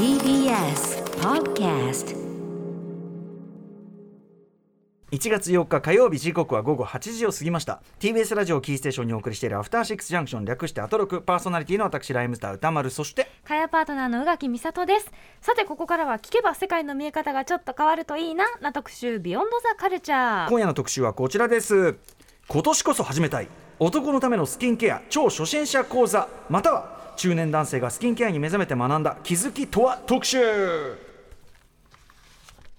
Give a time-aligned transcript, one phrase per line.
[0.00, 2.16] TBS Podcast.
[5.10, 7.82] 1月4日火曜日時刻は午後8時を過ぎました。
[7.98, 11.20] TBS ラジオキーステーションにお送りしているアフターシックスジャンクション略してアトロク。
[11.20, 12.88] パーソナリティの私ライムスター歌丸。
[12.88, 15.12] そしてかやパートナーの宇垣美里です。
[15.42, 18.46] さてここからは聞けば世界の見え方がちょっと変わるといいな。
[18.62, 21.98] な特集ビヨンドザカルチャー今夜の特集はこちらです。
[22.48, 23.48] 今年こそ始めたい
[23.82, 30.38] 男のためのスキンケア超初心者講座または中年男性がスキンケアに目覚めて学んだ気づきとは特集。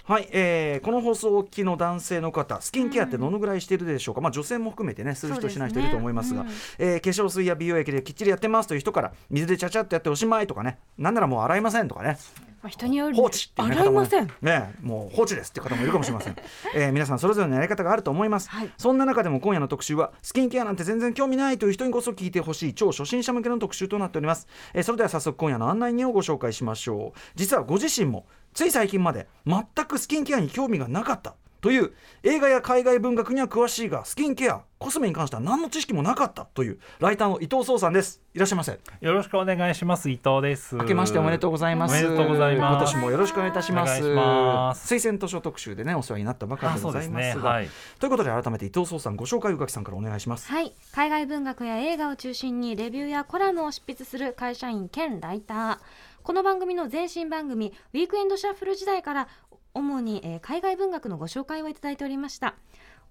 [0.04, 6.48] はい、えーこの放送をお聞きの男性の方スキンケアってどのぐらいしてるでしょうか、まあ、女性も含めてねする人しない人いると思いますがうん。
[6.78, 12.20] えー化粧水や美容液できっちりやってますという人から水でちゃちゃっとやっておしまいとかねなんならもう洗いませんとかね
[12.62, 13.16] まあ人による。
[13.16, 14.04] 放置っていう、方も
[14.42, 14.74] ね。
[14.82, 16.36] もう放置ですって方もいるかもしれません、
[16.76, 18.72] えー皆さんそれぞれのやり方があると思います、はい。
[18.78, 27.20] そんな中でも今夜の特集はスキンケアなんて全然興味ないという人にこそ聞いてほしい超初心者向けの特集となっております、えーそれでは早速今夜の案内人をご紹介しましょう。
[27.36, 38.20] 実はご自身もつい最近まで全くスキンケアに興味がなかったという映画や海外文学には詳しいがスキンケアコスメに関しては何の知識もなかったというライターの伊藤壮さんです。
[38.34, 38.80] いらっしゃいませ。
[39.00, 40.10] よろしくお願いします。
[40.10, 40.76] 伊藤です。
[40.76, 41.92] 明けましておめでとうございます。
[41.92, 42.94] おめでとうございます。
[42.94, 44.02] 今年もよろしくお願いいたします。
[44.02, 47.70] 推薦図書特集でねお世話になったばかりあでございますが、はい。
[48.00, 50.50] ということで改めて伊藤壮さんご紹介宇垣さんからお願いします。
[50.50, 50.74] はい。
[50.94, 55.78] 海外文学や映画を中心にレビューやコラムを執筆する会社員兼ライター。
[56.24, 59.28] この番組の前身番組ウィークエンドシャッフル時代から
[59.74, 62.56] 主に、えー海外文学のご紹介をいただいておりました。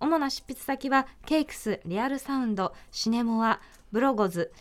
[0.01, 4.53] 主な執筆先は cakes Real Sound CINEMORE BLOGOS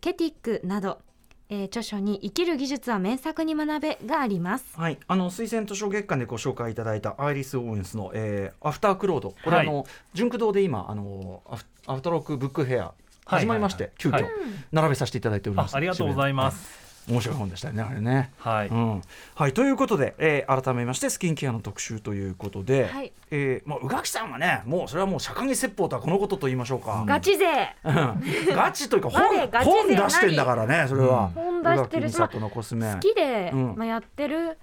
[0.00, 1.00] Qetic など、
[1.48, 4.78] えー著書に生きる技術は名作に学べがあります。
[4.78, 9.66] はい、あの推薦図書月間でご紹介いただいたアイリス・オーエンスの、えーアフタークロードこれ、はい。
[9.66, 12.94] あのジュンク堂で今あのアフアフターロックブックフェア
[13.26, 14.24] 始まりまして、急遽、はい。
[14.72, 15.74] 並べさせていただいております。
[15.74, 18.32] あありがとうございます、はい面白い本でしたよねあれね。
[18.38, 19.02] はい、うん。
[19.34, 23.12] はい、ということで、えー改めましてスキンケアの特集ということで、はい。
[23.30, 27.46] えーまあ、宇垣さんはねもうそれはもう釈迦に説法とはこのことと言いましょうか、ガチ勢。
[27.84, 28.54] うん。
[28.54, 29.28] ガチというか 本
[29.64, 32.08] 本出してんだからねそれは、本出してる。
[32.08, 32.92] し宇垣美里のコスメ。
[32.94, 33.74] 好きで、うん。
[33.76, 34.58] まあ、やってる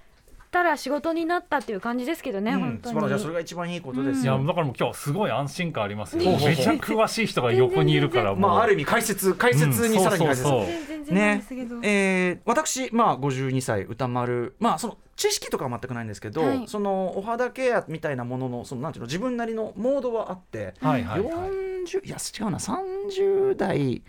[0.53, 3.19] たら仕事になったっていう感じですけどね、うん本当に。
[3.19, 6.23] それが一番いいことですいやよ、だからもう今日すごい安心感ありますよ。
[6.23, 10.61] ほうほうほうめちゃ詳しい人が横にいるからもう、まあある意味解説解説にさらに解説、そう
[11.11, 11.43] んね。
[11.81, 14.55] えー私まあ52歳歌丸。
[14.59, 16.67] まあその知識とかは全くないんですけど、はい。
[16.67, 21.29] そのお肌ケアみたいなもののそのなんていうの自分なりのモードはあって、はいはいはい。
[21.85, 24.03] 40いや違うな30代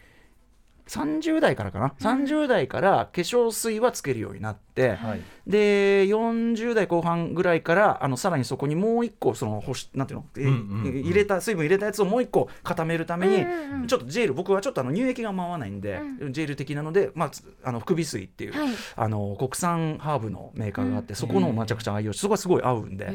[0.86, 5.20] 30代からかな、30代から化粧水はつけるようになって、はい。
[5.46, 11.00] で40代後半ぐらいからあのさらにそこにもう一個その保湿なんていうの、えうんうんうん。
[11.00, 13.86] 入れた水分入れたやつをもう一個固めるために、うんうんうん。
[13.86, 18.74] ちょっとジェル僕はちょっとあの乳液が回らないんで、ジェル的なので、まあ、つあの副鼻水っていう、はい。
[18.96, 21.16] あの国産ハーブのメーカーがあって、うん。
[21.16, 23.12] そこのをめちゃくちゃ愛用してそこがすごい合うんで、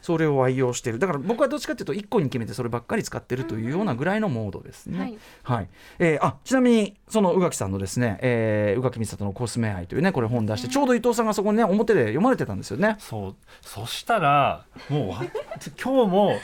[0.00, 0.98] それを愛用してる。
[0.98, 4.98] だから僕はどっちかっていうと1個に決めてそればっかり使ってるというようなぐらいのモードですね。
[4.98, 5.68] はいはい。
[5.98, 12.96] えーあちなみにその宇垣さんのですね、えー、宇垣美里のコスメ愛というねこれ本出して、ちょうど伊藤さんがそこにね表で読まれてたんですよね。
[12.98, 13.36] そう。
[13.62, 15.22] そしたらもうわ
[15.82, 16.38] 今日も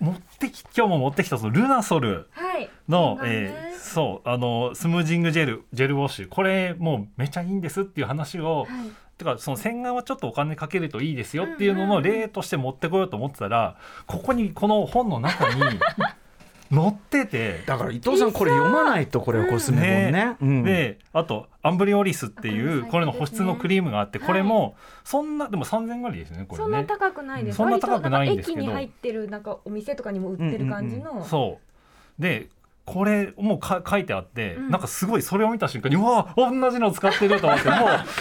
[0.00, 2.70] 持ってき今日も持ってきたそのルナソルはい。
[2.88, 6.28] の、そうなんえーそうあのスムージングジェルジェルウォッシュ。
[6.28, 8.68] これもうめちゃいいんですっていう話を、はい。
[9.18, 13.76] てかその洗顔はちょっとお金かけるといいですよっていうのの例として持ってこようと思ってたら
[14.06, 15.62] ここにこの本の中に
[16.74, 17.62] 載ってて。
[17.66, 20.36] だから伊藤さんこれ読まないとこれはコスメ本ね。
[20.40, 20.62] うん。
[20.64, 26.64] であとアンブリオリスっていうこれの保湿のクリームがあってこれもそんなでも3000円ぐらいですよねこれね。
[26.64, 27.56] そんな高くないです。
[27.56, 28.60] そんな高くないんですけど。
[28.60, 31.58] 駅に入ってるなんかお店とかにも売ってる感じの、そ
[32.18, 32.22] う。
[32.22, 32.48] で
[32.86, 34.70] これもうか書いてあって、うん。
[34.70, 37.78] なんかすごいそれを見た瞬間にうわ同じの使ってると思って もう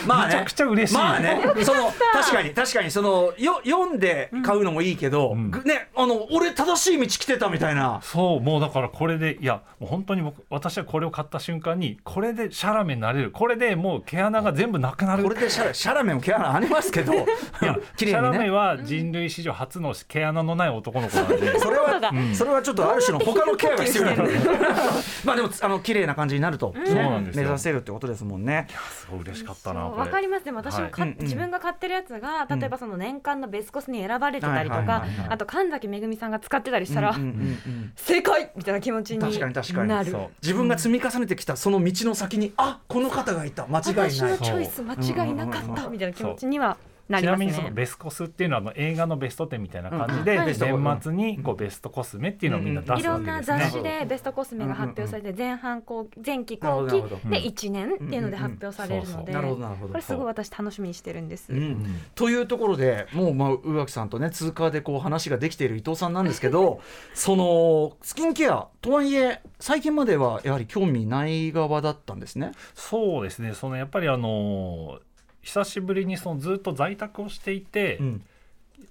[0.07, 0.27] まあね。
[0.27, 5.51] めちゃくちゃ嬉しい、まあね、 その確かに確かにそのよ読んで買うのもいいけど、うん。
[5.51, 7.99] ぐねあの俺正しい道来てたみたいな。
[8.01, 13.31] そうもうだからこれでいやもう本当に僕私はこれを買った瞬間にこれでシャラメになれる。
[13.31, 15.23] これでもう毛穴が全部なくなる。
[15.23, 17.17] これでシャラシャラメも毛穴ありますけど、い
[17.61, 18.53] や 綺麗にシャラメね。
[18.53, 21.59] は人類史上初の毛穴のない男の子なんで。
[21.59, 22.35] それは、うん。
[22.35, 24.27] それはちょっとある種の他のケアが必要なの。
[24.27, 24.33] で
[25.25, 27.43] まあでも あの綺麗な感じになると、そうなんですよ。
[27.43, 28.67] 目指せるってことですもんね。
[28.91, 30.45] すごい嬉しかったなわかります。
[30.45, 37.93] でも私も買っはい自分が買ってるやつが例えばその年間のベスコスに選ばれてたりとかあと神崎めぐみさんが使ってたりしたら、うんうんうんうん。
[37.95, 39.93] 正解みたいな気持ちに確かに確かに。
[40.41, 43.65] 自分が積み重ねてきたその道の先にあこの方がいた。
[43.67, 44.09] 間違いない。
[44.11, 44.93] 私のチョイス間
[45.25, 46.77] 違いなかったみたいな気持ちには
[47.09, 47.45] なりますね。
[47.45, 50.57] ちなみにそのベスコスっていうのはあの映画のベスト10みたいな感じで、うんはい。
[50.57, 53.23] 年末にこうベストコスメっていうのをみんな出いろん。
[53.25, 53.83] なすわけですね。
[53.83, 59.91] 雑誌でベストコスメが発表されて前半後前期後期で1年っていうので発表されるのでなるほどなるほど。
[59.91, 61.51] これすごい私楽しみにしてるんです。
[61.51, 62.01] うんうん。
[62.15, 66.81] というところでもうまあ宇垣さんとね通過でこう話ができている伊藤さんなんですけど
[67.13, 72.51] そのスキンケアとはいえ最近まではやはり興味ない側だったんですね。
[72.73, 73.53] そうですね。
[73.53, 74.99] そのやっぱりあの
[75.43, 78.25] 久しぶりにそのずっと在宅をしていて、うん。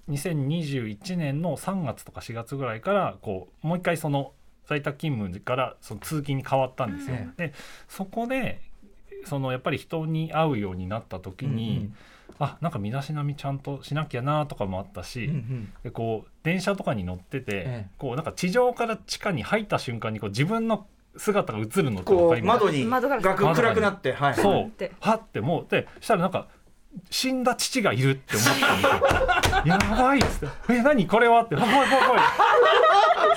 [0.09, 4.33] 2021年の3月とか4月ぐらいからこうもう一回その
[4.67, 7.15] 在宅勤務からその通勤に変わったんですよ。
[7.15, 7.35] うん。
[7.35, 7.53] で
[7.87, 8.61] そこで
[9.25, 11.91] そのやっぱり人に会うようになった時に、
[12.39, 15.73] あなんか身だしなみちゃんとしなきゃなとかもあったし、うんうん。
[15.83, 17.89] でこう電車とかに乗ってて、ええ。
[17.97, 20.85] こうなんか地上から地下に入った瞬間にこう自分の
[21.17, 23.25] 姿が映るのってこ分かりますう窓に窓ガラス。
[23.25, 24.63] ガク暗くなって、はい、そう。
[24.63, 24.91] って。
[24.99, 26.47] はってもうでしたらなんか
[27.09, 29.63] 死んだ父がいるって思ったんですよ。
[29.65, 31.07] やばいっつって「え何？
[31.07, 32.21] これは?」って「あ怖い怖い怖い」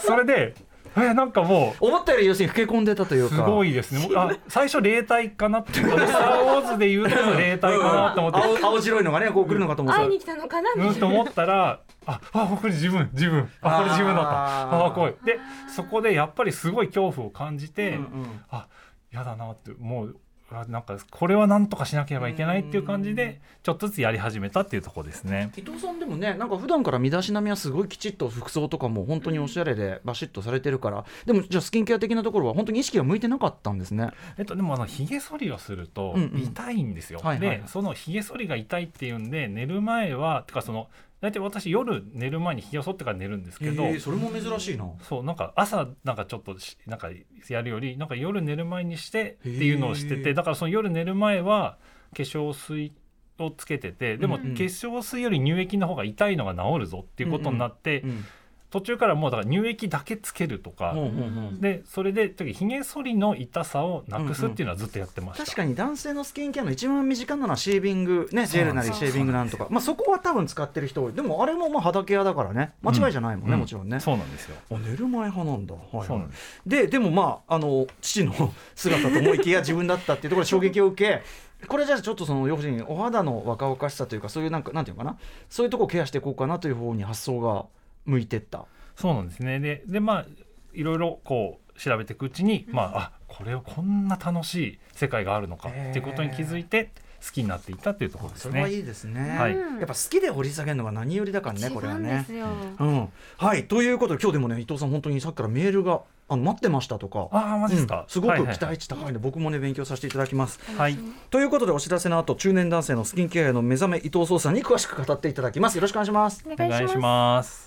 [0.00, 0.54] それで
[0.96, 3.36] えなんかもう思ったより要するに老け込んでたというか。
[3.36, 4.08] すごいですね。
[4.16, 8.62] あ最初霊体かなって「あ のスター・ウォーズ」で言うと霊体かなと思って。
[8.62, 10.00] 青青白いのがねこう来るのかと思った。
[10.00, 10.92] 会いに来たのかなみたいな。
[10.92, 13.48] うんと思ったらああこれ自分自分。
[13.62, 14.86] あこれ自分だった。
[14.86, 15.38] あ怖いで
[15.68, 18.40] そこでやっぱりすごい恐怖を感じて、うんうん。
[18.50, 18.66] あ
[19.10, 20.25] やだなってもうあ
[20.68, 25.50] なんかこれは何とかしなければいけないっていう感じでちょっとずつやり始めたっていうところですね。
[25.56, 34.10] 伊藤さんでもねなんか普段から身だしなみはすごいきちっと服装とかも本当におしゃれでバシッとされてるからでもじゃあスキンケア的なところは本当に意識が向いてなかったんですね。
[34.38, 37.18] えっと、でもあのひげ剃りをするとうんうん痛いんですよ。
[37.22, 40.88] はいはいはいでそのひげ剃りが痛いっていうんで寝る前はてかその
[41.20, 44.84] 大体私夜寝る前にひげを剃ってから寝るんですけど、それも珍しいな。
[45.02, 47.10] そうなんか朝なんかちょっとしなんか
[47.48, 51.78] やるよりなんか夜寝る前にしてっていうのをしててだからその夜寝る前は
[52.14, 52.92] 化粧水
[53.38, 54.54] をつけててでもうんうん。
[54.54, 58.24] 化粧水より乳液の方が痛いのが治るぞっていうことになって、うん
[58.70, 65.44] 途中からもうだから乳液だけつけるとか、ほうほうほうでそれでひげ剃りの痛さをなくすっていうのはずっとやってました。
[65.44, 69.68] 確かに男性のスキンケアの一番身近なのはシェービングねジェルなりシェービングなんとか。
[69.70, 71.12] まあそこは多分使ってる人多い。
[71.12, 72.72] でもあれもまあ肌ケアだからね。
[72.82, 74.00] 間違いじゃないもんね、うんもちろんね。
[74.00, 74.56] そうなんですよ。
[74.70, 76.06] あ寝る前派なんだ、はいはい。
[76.06, 76.60] そうなんです。
[76.66, 81.22] ででもまああの父の姿と思いきや自分だったっていうところで衝撃を受け
[81.66, 85.18] これじゃあちょっとその要するにお肌の若々しさというかそういうなんかなんていうのかな。
[85.48, 87.66] そういうところをケアしていこうかなという方に発想が
[88.06, 88.64] 向いてった。
[88.96, 89.60] そうなんですね。
[89.60, 90.26] ででまあ
[90.72, 96.90] いろいろこう調べていくうちに、まああこれをこんな楽しい世界があるのかっていうことに気づいて
[97.24, 98.78] 好きになっていったっていうところですそれはいね。
[98.78, 102.32] いですね、はいうんやっぱ好きで掘り下げるのが何よりだからねこれはね一番です。
[102.34, 102.46] よ。
[102.78, 108.00] うん、はいということで今日でもね伊藤さん本当にさっきからメールがあの待ってましたとかああマジですか。
[108.00, 110.60] うんすごくはいはい期待値高いんで、僕もね勉強させていただきます。
[110.76, 110.98] はい。
[111.30, 117.65] ということでお知らせの後中年男性のスキンケアへの目覚め伊藤壮さんに詳しく語っていただきますよろしくお願いしますおお願いします。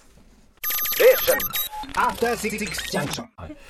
[1.00, 1.69] Listen.
[1.96, 2.58] After Six
[2.92, 3.26] Junction.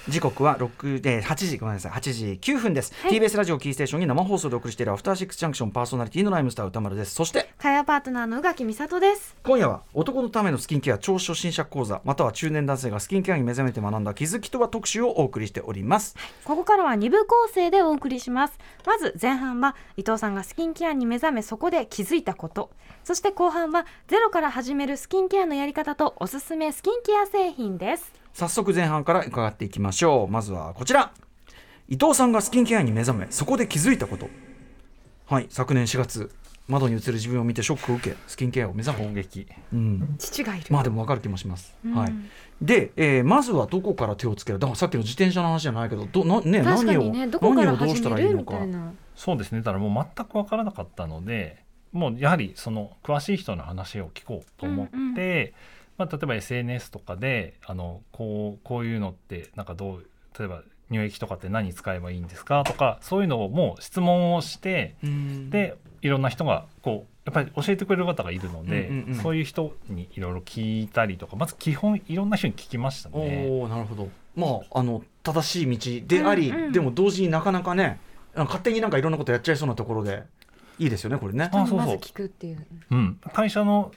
[0.08, 1.58] 時刻は6で8時。
[1.60, 1.92] ごめんなさい。
[1.92, 3.12] 8時9分です、はい。
[3.20, 7.14] TBS ラジオキーステーションに生放送でお送りしているアフターシックスジャンクションパーソナリティのライムスター歌丸です。
[7.14, 9.38] そして会話パートナーの宇垣美里です。
[9.44, 16.16] 今夜は男のためのスキンケア超初心者講座または中年男性がスキンケアに目覚めて学んだ気づきとは特集をお送りしております。
[16.46, 18.58] ここからは2部構成でお送りします。
[18.88, 22.72] まず前半は伊藤さんがスキンケアに目覚めそこで気づいたこと。
[23.04, 30.28] そして後半はゼロから始めるスキンケアのやり方とおすすめスキンケア製品です早速前半から伺っていきましょう。
[30.32, 31.12] まずはこちら。
[31.88, 34.30] 伊藤さんがスキンケアに目覚めそこで気づいたこと。
[35.26, 36.32] はい昨年4月
[36.68, 39.08] 窓に映る自分を見てショックを受けスキンケアを目覚め。
[39.08, 39.48] 攻撃。
[39.74, 40.16] うん。
[40.20, 41.96] 父がいる、まあでも分かる気もします、うん。
[41.96, 42.14] はい。
[42.62, 44.60] で、えーまずはどこから手をつける？
[44.60, 48.60] だからさっきの自転車の話じゃないけどどな、ね、何をど何をどうしたらいいのか。
[49.16, 49.60] そうですね。
[49.62, 55.52] だからもう全く分からなかったので、もうやはりその詳しい人の話を聞こうと思って、うんうん
[56.00, 60.06] まあ例えば SNS とかであのこうこういうのってなんかどう
[60.38, 65.50] 例えば乳液とかって何使えばいいんですかとかそういうのをもう質問をしてうん。
[65.50, 69.16] でいろんな人がこうやっぱり教えてくれる方がいるので、うんうんうん。
[69.16, 73.46] そういう人にいろいろ聞いたりとかまず基本いろんな人に聞きましたね。
[73.50, 74.10] おおなるほど。
[74.36, 76.72] まああの正しい道であり、うんうん。
[76.72, 78.00] でも同時になかなかね
[78.34, 80.24] 勝手になんかいろんなことやっちゃいそうなところで
[80.80, 81.50] いいですよねこれね。
[81.52, 81.78] あそうそう。
[81.80, 82.66] まず聞くっていう。
[82.90, 83.92] うん、会社の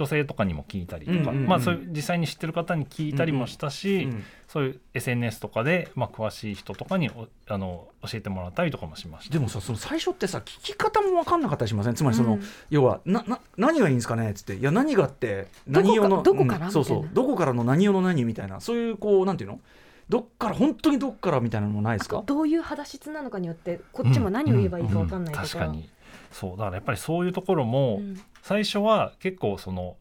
[0.00, 1.46] 女性とかにも聞いたりとか、うんうんうん。
[1.46, 9.32] まあ、そういう実際に知ってる方に聞いたりもしたし、うんそういう SNS とかで、まあ、詳しい人とかにおあの教えてもらったりとかもしました。
[9.32, 11.94] でもさその最初ってさ聞き方も分かんなかったりしません？
[11.94, 12.42] つまりその、うん。
[12.68, 14.28] 要はなな何がいいんですかね？
[14.28, 16.66] っつっていや何がってどこか何用のどこから？
[16.66, 16.84] うんそう。
[16.84, 18.60] そうどこからの何用の何みたいな。
[18.60, 19.60] そういうこうなんていうの？
[20.08, 22.24] どっから本当にどっからみたいなのもないですか？
[22.26, 25.88] どういう肌質なのかによってこっちも何を言えばいいかわかんないとか,、確かに
[26.30, 28.20] そうだからやっぱりそういうところも、うん。
[28.42, 29.96] 最初は結構その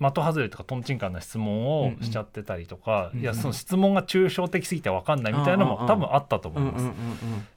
[0.00, 3.22] 的外れとかとんちんかんな質問をしちゃってたりとか、うんうん。
[3.22, 6.90] いやその質問が抽象的すぎて分かんないみたいなのも多分あったと思います。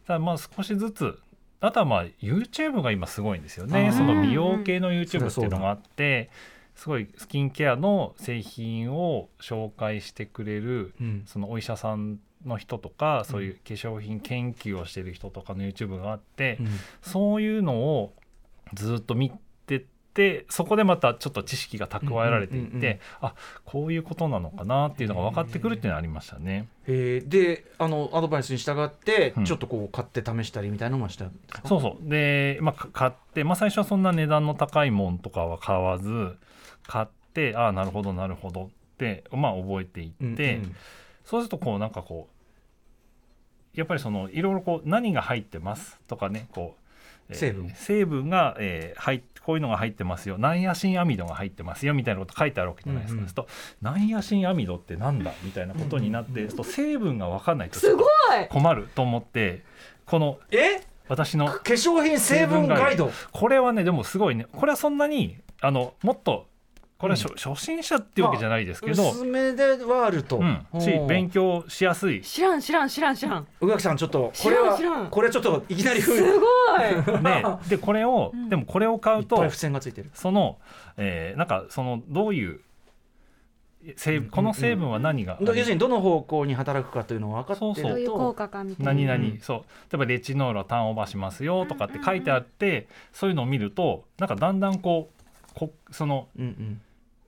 [0.07, 1.19] ただまあ少しずつ
[1.59, 3.91] あとはまあ YouTube が今すごいんですよね。
[3.91, 6.31] その美容系の YouTube っていうのがあって
[6.75, 11.23] すごいスキンケアの製品を紹介してくれるうん。
[11.27, 16.67] そのお医者さんの人とかそういう化粧品研究をしてる人とかの YouTube があって、うん。
[17.01, 18.13] そういうのを
[18.73, 19.31] ずっと見
[19.67, 19.83] てっ
[20.13, 22.99] てそこでまたちょっと知識が蓄えられていって、うんうんうんうん。
[23.21, 26.67] あこういうことなのかなっていうのが分かってくるっていうのはありましたね。
[26.87, 29.45] えーであのアドバイスに従って、うん。
[29.45, 31.61] ちょっとこう買って試したりみたいなのもしたんですか？
[31.65, 32.09] そうそう。
[32.09, 36.35] で、まあ、か買って、まあ、最初はそんな値段の高いもんとかは買わず
[36.87, 40.75] 買ってああなるほどなるほどって、まあ、覚えていって、うんうん
[41.25, 42.27] そうするとこうなんかこ
[43.75, 46.75] うやっぱりそのいろいろこう何が入ってますとかねこ
[47.29, 47.69] う、えー成分。
[47.75, 50.37] 成分が、えー入っこういうのが入ってますよ。
[50.37, 53.27] ナイアシンアミドが入ってますよみたいなこと書いてあるわけじゃないですか、うんうん。
[53.27, 53.47] すると
[53.81, 58.05] ナイアシンアミドってなんだみたいなことになって、そうすると成分が分かんないとすごい。
[58.51, 59.63] 困ると思って
[60.05, 60.85] このえ？
[61.07, 63.11] 私の化粧品成分ガイド。
[63.31, 64.45] これはねでもすごいね。
[64.51, 66.45] これはそんなにあのもっと
[67.01, 72.21] これは初,、初心者っていうわけじゃないですけど、薄めではあると、うん、し勉強しやすい。
[72.21, 73.47] 知らん知らん知らん知らん。
[73.59, 75.03] 宇垣さんちょっとこれ知らん知らん。
[75.05, 77.23] はこれちょっといきなりす風ごい。
[77.65, 78.49] ででこれを、うん。
[78.49, 80.11] でもこれを買うといっぱい付箋がついてる。
[80.13, 80.59] その、
[80.97, 82.59] えーなんかそのどういう
[83.95, 87.81] 成分この成分は何が、要するにどの方向に働くかというのを分かってると。
[87.81, 87.91] そうそう。
[87.93, 88.93] どういう効果かみたいな。
[88.93, 89.39] 何々、うん。
[89.39, 89.57] そう。
[89.57, 89.63] 例
[89.95, 95.21] えばレチノールはターンオーバーしますよとかって書いてあって、そういうのを見るとなんかだんだんこう
[95.55, 96.81] こそのうんうん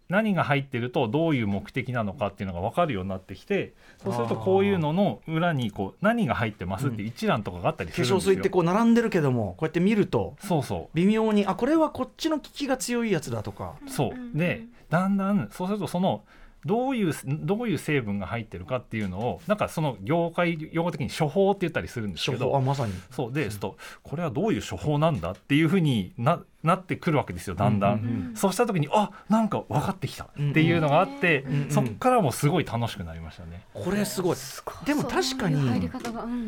[0.10, 8.34] 何が入ってるとどういう目的なのかっていうのが分かるようになってきてそうするとこういうのの裏にこう何が入ってますって一覧とかがあったりす化るんですよ。
[8.34, 10.96] 粧水ってこう並んでるけどもこうやって見るとそうそう。
[10.96, 13.76] 微妙にあこれはこっちの効きが強いやつだとか。
[13.88, 14.38] そう。
[14.38, 16.24] でだんだんそうするとその
[16.66, 22.94] どういうどういう成分が入ってるかっていうのをなんかその業界用語的に処方って言ったりするんですけ処方あどまさに。
[23.12, 23.34] そう。
[23.34, 27.94] ですとこれはどういう処方なんだっていうふうにななってくるわけですよだんだん。
[27.94, 28.02] うんう
[28.32, 33.66] んそうした時にあなんか分かってきたっていうのがあって、うんうんそっからもうすごい楽しくなりましたね。
[33.74, 34.38] これすごい。
[34.86, 35.58] でも確かに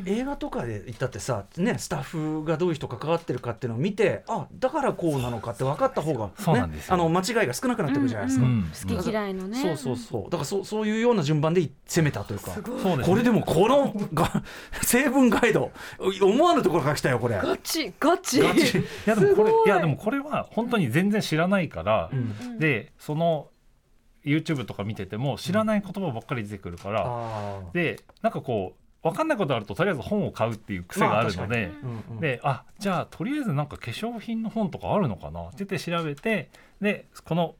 [0.06, 6.94] 映画とかで言ったってさ、ね、スタッフがどういう人関わってるかっていうのを見てあだからこうなのかって分かった方が、ね、そうなんですよ。
[6.94, 9.62] あの間違いが少なくなってくるじゃないですか、うんうん好き嫌いのね。
[9.62, 10.24] そうそうそう。
[10.26, 12.52] だからそそういうような順番で攻めたというか。
[12.52, 14.44] すごいそうですこれでもこのが
[14.84, 15.72] 成分ガイド
[16.22, 17.38] 思わぬところから来たよこれ。
[17.38, 18.42] ガチガチ。
[18.42, 18.78] ガチ。
[18.80, 22.60] いやでもこれいやでもこれは本当に全然知らないから、うん。
[22.60, 23.50] でその
[24.24, 32.20] YouTube とか見てても知らない言葉ばっかり出てくるから、でなんかこう分かんないことあるととりあえず本を買うっていう癖があるので、まうんうん。
[32.20, 37.56] であじゃあとりあえずなんか化粧品の本とかあるのかなって言って調べてでこの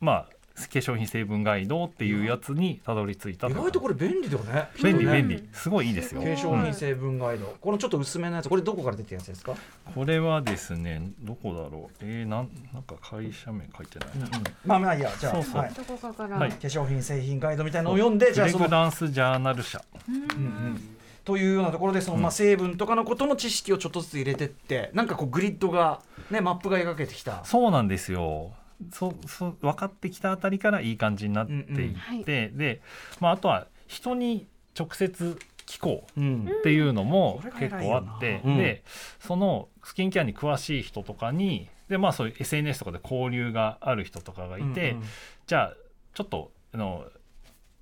[0.00, 0.28] まあ
[0.68, 4.68] 化粧品成分ガイドっていうやつにたどり着いた意外とこれ便利だよね。
[4.82, 5.48] 便利ね便利。
[5.52, 6.20] すごいいいですよ。
[6.20, 8.48] 化粧品成分ガイド、このちょっと薄めのやつ。
[8.48, 9.54] これどこから出てるやつですか、
[9.94, 11.96] これはですねどこだろう？
[12.00, 15.32] えー、なんなんか会社名書いてないな、まあまあいいやじゃあ。
[15.34, 15.60] そうそう。
[15.62, 16.50] はい、どこかから、はい。
[16.50, 19.82] 化粧品製品ガイドみたいなのを読んでじゃあフレそのグランスジャーナル社。
[20.08, 20.96] うんうんうん。
[21.22, 26.00] というようなところでその、まあ、成分とかのことの知識をちょっとずつ入れてってなんかこうグリッドが、
[26.30, 27.44] ね、マップが描けてきた。
[27.44, 28.52] そうなんですよ
[28.92, 31.94] そそ分かってきたあたりからいい感じになっていって、うんうん。
[31.94, 32.24] はい。
[32.24, 32.80] で、
[33.20, 34.46] まあ、あとは人に
[34.78, 36.48] 直接聞こううん。
[36.60, 38.56] っていうのも結構あって、うん。
[38.58, 38.82] で
[39.20, 45.04] そのスキンケアに詳しい人とかにで、まあ、そういう SNS とかで交流がある人とかがいて、うんうん。
[45.46, 45.74] じゃあ
[46.14, 47.04] ちょっとあの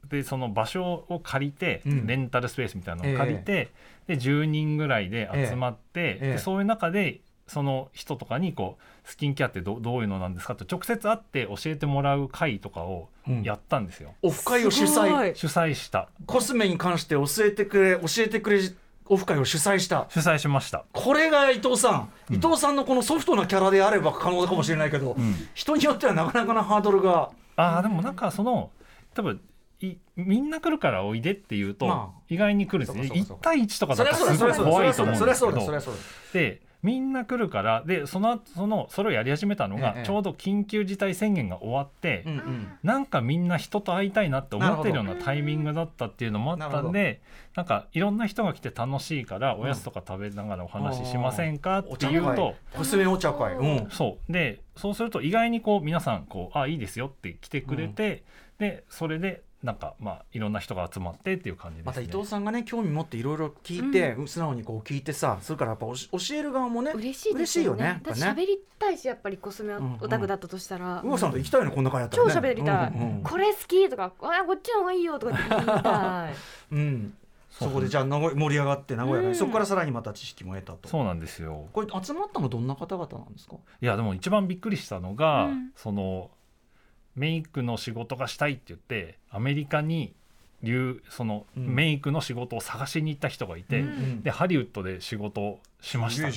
[0.08, 2.06] でその場所を借りて、うん。
[2.06, 3.70] レンタルスペースみたいなのを借りて、
[4.06, 6.32] で10人ぐらいで集まって、ええ。
[6.32, 13.42] でそういう中でその人とかにこうスキンケアってどどういうのなんですかって直接会って教えてもらう会とかをうん。
[13.42, 15.34] やったんですよ、オフ会を主催。
[15.34, 16.08] 主催した。
[16.26, 18.60] コスメに関して教えてくれ教えてくれ
[19.10, 20.06] オフ会を主催した。
[20.10, 22.36] 主催しました、これが伊藤さん、うん。
[22.36, 25.34] 伊藤さんのこのソフトなキャラであれば可能かもしれないけど、うん。
[25.54, 27.30] 人によってはなかなかなハードルが。
[27.56, 28.70] あーでもなんかその
[29.14, 29.40] 多分
[29.80, 32.20] いみんな来るからおいでっていうと、まあ。
[32.28, 33.08] 意外に来るんですね。
[33.08, 36.00] そうかそうか1対1とかそだとりゃそうだすごいそりゃそうだ怖いと思うんですけそりゃそうだそりゃどそうだ。
[36.32, 42.68] でみんな来るからでそのそのそれをやり始めたのが、ええちょうど緊急事態宣言が終わって、うんうん。
[42.84, 47.20] なんかみんな人と会いたいなって思ってるようなタイミングだったっていうのもあったんで
[47.56, 53.54] なんかいろんな人が来て楽しいからおやつとか食べながらお話ししませんかっていうと会コスメお茶会。
[53.54, 53.90] うん。
[53.90, 54.32] そう。
[54.32, 58.22] でそうすると意外にこう皆さんこうあいいですよって来てくれて、
[58.58, 61.86] でそれでなんかまあいろんな人が集まってっていう感じですね。
[61.86, 68.00] また伊藤さんがね興味持っていろいろ聞いて、素直にこう聞いてさそれからやっぱおし教える側もね嬉しいですよね。
[68.04, 76.34] 嬉しいよね喋りたいしやっぱりコスメオタクだったとしたら、うわさんと行きたいのこんな会やったら超ね喋りたい、うんうんこれ好きとかあこっちの方がいいよとかって言いたい。
[76.72, 77.14] うん。
[77.50, 79.34] そこでじゃあ名古盛り上がって名古屋で、うん。
[79.34, 80.88] そこからさらにまた知識も得たと。
[80.88, 81.66] そうなんですよ。
[81.72, 83.56] これ集まったのどんな方々なんですか？
[83.82, 85.70] いやでも一番びっくりしたのが、うん。
[85.74, 86.30] その
[87.18, 90.14] メイクの仕事がしたいって言ってアメリカに
[90.62, 91.74] 留そのうん。
[91.74, 96.28] メイクの仕事を探しに行った人がいて、うんでハリウッドで仕事をしました。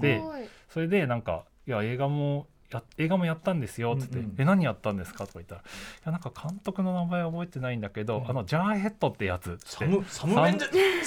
[0.00, 0.22] で
[0.68, 4.34] それでなんか「いや映画もや映画もやったんですよ」っつって「うんうん。
[4.38, 5.64] え何やったんですか?」とか言ったら「い
[6.06, 8.30] やなんか監督の名前は覚えてないんだけど、うん。
[8.30, 9.84] あのジャーヘッドってやつ」って。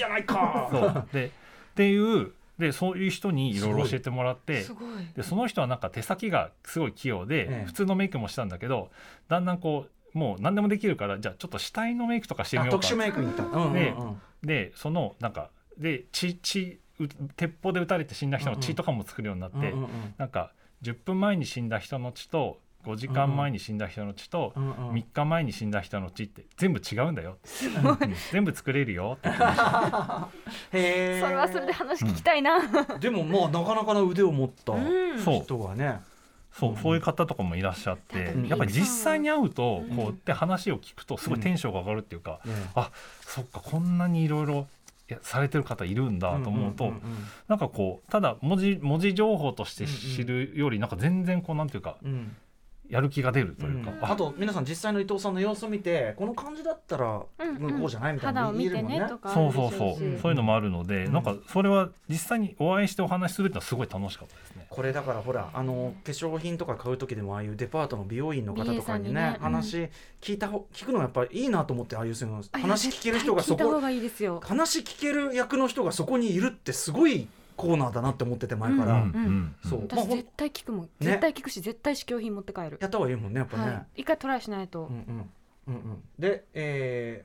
[0.00, 0.68] やないか。
[0.70, 1.08] そう。
[1.12, 1.30] でっ
[1.74, 3.60] ていうでそういう人にい。
[3.60, 4.88] ろいろ教えてもらってすごい。
[5.14, 7.64] でその人はなんか手先がすごい器用で、ええ。
[7.66, 8.90] 普通のメイクもしたんだけど
[9.28, 12.76] だんだんこうもう何でもできるからじゃあちょっと死体のメイクとかしてみようか。
[12.78, 13.72] あ特殊メイクに行った、うんうんうん。
[13.74, 13.94] で
[14.42, 24.90] でそのなんかで血血う鉄砲で撃たれて死んだ人の血とかも作るようになって、うんうんなんか10分前に死んだ人の血と5時間前に死んだ人の血とうんうん。
[24.92, 27.38] 3日前に死んだ人の血って全部違うんだよ、
[27.84, 28.14] うん。
[28.32, 29.18] 全部作れるよ。
[29.18, 31.20] っ てへえ。
[31.22, 32.58] それはそれで話聞きたいな、
[33.00, 34.74] でもまあなかなかな腕を持った
[35.42, 36.00] 人がね。
[36.52, 36.76] そう。
[36.78, 44.66] そういう方とかもいらっしゃって、うんやっぱり実際に会うとうんこうやって話を聞くとすごいテンションが上がるっていうか、ねあそっかこんなにいろいろ
[45.08, 47.00] やされてる方いるんだと思うと、んんん。
[47.48, 52.36] なんかこうただ文字文字情報として知るよりなんか全然こうなんていうかうんうん
[52.88, 54.04] やる気が出るというか、うん。
[54.12, 57.80] あと皆さん実際の伊藤さんの様子を見てこの感じだったらうんうん。
[57.80, 59.00] こうじゃないみたいな肌を見て言えるもんね。
[59.00, 61.12] ねそうそうそう、しそういうのもあるので、うん。
[61.12, 64.66] なんかそれは実際にお会いしてお話しするってのはすごい楽しかったですね。
[64.70, 69.88] これだからほらあの化粧品とか買う時でもああいうデパートの美容院の方とかにねね話
[70.20, 77.28] 聞いたほ聞くのがやっぱりいいなと思ってああいうそういうのあ話聞ける人がそこ話聞ける役の人がそこにいるってすごい
[77.58, 79.82] コーナーだなって思ってて前から、うんんそう。
[79.82, 80.88] 私絶対聞くもん。
[81.00, 82.78] 絶対聞くし絶対試供品持って帰る。
[82.80, 83.86] やった方がいいもんねやっぱね、はい。
[83.96, 84.84] 一回トライしないと。
[84.84, 85.30] うんうん。
[85.66, 86.02] うんうん。
[86.18, 87.24] でえ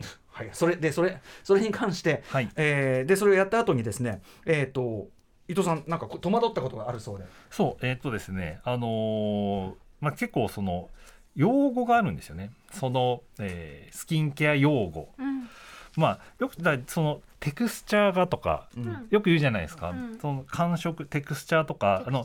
[0.00, 0.48] ー はい。
[0.54, 5.08] それでそれそれに関して、はい、えーでそれをやった後にですねえっ、と
[5.48, 7.26] 伊藤さんなんかこ戸惑ったことがあるそうで。
[7.50, 10.88] そうえーっとですねあのーまあ結構その
[11.34, 12.52] 用語があるんですよね。
[12.72, 15.10] その、えースキンケア用語。
[15.18, 15.48] うん
[15.96, 18.84] まあよくだそのテクスチャーがとかうん。
[18.84, 20.18] うんよく言うじゃないですか、うん。
[20.18, 22.24] その感触テクスチャーとかあの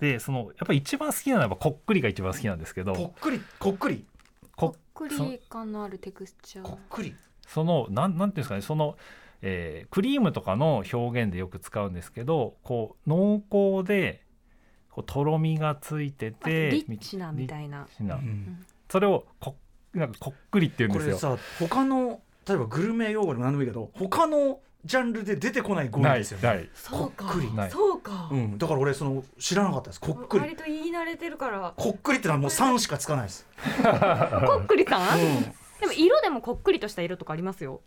[0.00, 3.40] でそのやっぱり一番好きなのはやっぱこっくりが一番好きなんですけどこっくり？
[3.58, 4.04] こっくり？
[4.56, 6.64] こっくり感のあるテクスチャー。
[6.64, 7.14] こっくり
[7.46, 8.96] そのなんなんていうんですかねその、
[9.42, 14.22] えークリームとかの表現でよく使うんですけどこう濃厚で
[14.90, 17.86] こうとろみがついてあてリッチなみたいな。
[18.00, 18.64] うん。
[18.88, 19.56] それをこ
[19.92, 21.32] なんかこっくりって言うんこですよ。
[21.32, 26.48] れさ他の例えばグルメ用語でも何でもいいけど他のジャンルで出てこない語彙ですよね。
[26.48, 27.24] ないそうか。
[27.24, 27.52] こっくり。
[27.54, 27.70] ない。
[27.70, 28.28] そうか。
[28.30, 30.00] うん、だから俺その知らなかったです。
[30.00, 30.42] こっくり。
[30.42, 31.72] 割と言い慣れてるから。
[31.74, 33.46] こっくりってのはもう3しかつかないです、
[34.46, 35.20] こっくりさん？
[35.20, 35.42] うん、
[35.80, 37.80] でも色でもこっくりとした色とかありますよ。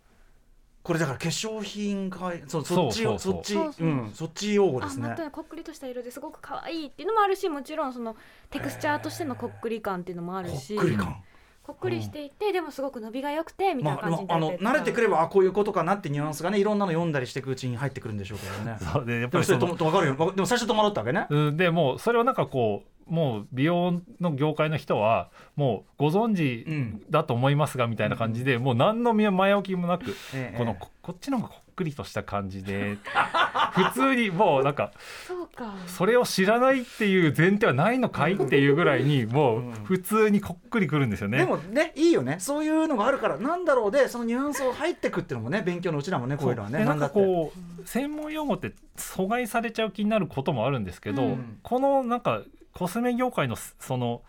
[0.82, 4.10] これだから化粧品かそそっちそっちそうん。
[4.12, 8.16] そっち用語であすね本当にこっくりとした色ですごく可愛いっていうのもあるしもちろんその
[8.50, 11.22] テクスチャーとしてのこっくり感っていうのもあるこしっくり感
[11.68, 18.78] こっくりしていて、でもすごく伸びが良くてみたいまあ、な感じにまあ、あの慣れてくればあこういうことかなってニュアンスがねいろんなの読んだりしていくうちに入ってくるんでしょうけどね。
[18.90, 20.16] そうでやっぱりそと分かるよ。
[20.16, 21.26] わでも最初戸惑ったわけね。
[21.28, 27.02] うんでもうそれをなんかこうもう美容の業界の人はもうご存知うん。
[27.10, 30.56] だと思いますがみたいな感じで、もう何の前置きもなくええ。
[30.56, 32.98] このここっちの方がくりとした感じで
[33.72, 34.92] 普通にもうなんか
[35.26, 35.74] そうか。
[35.86, 41.38] それを知らないっていう前提はないのかいっていうぐらいにもう普通にこっくりくるんですよね。
[41.38, 42.36] でもねいいよね。
[42.40, 46.80] そういうのがあるからなんだろうでそのニュアンスを入ってくっていうのもね勉強のうちだもんねこういうのはね。
[46.80, 47.14] でなんだって。
[47.14, 51.58] かこう専門用語って阻害されちゃう気になることもあるんですけど、うん。
[51.62, 54.22] このなんかコスメ業界のその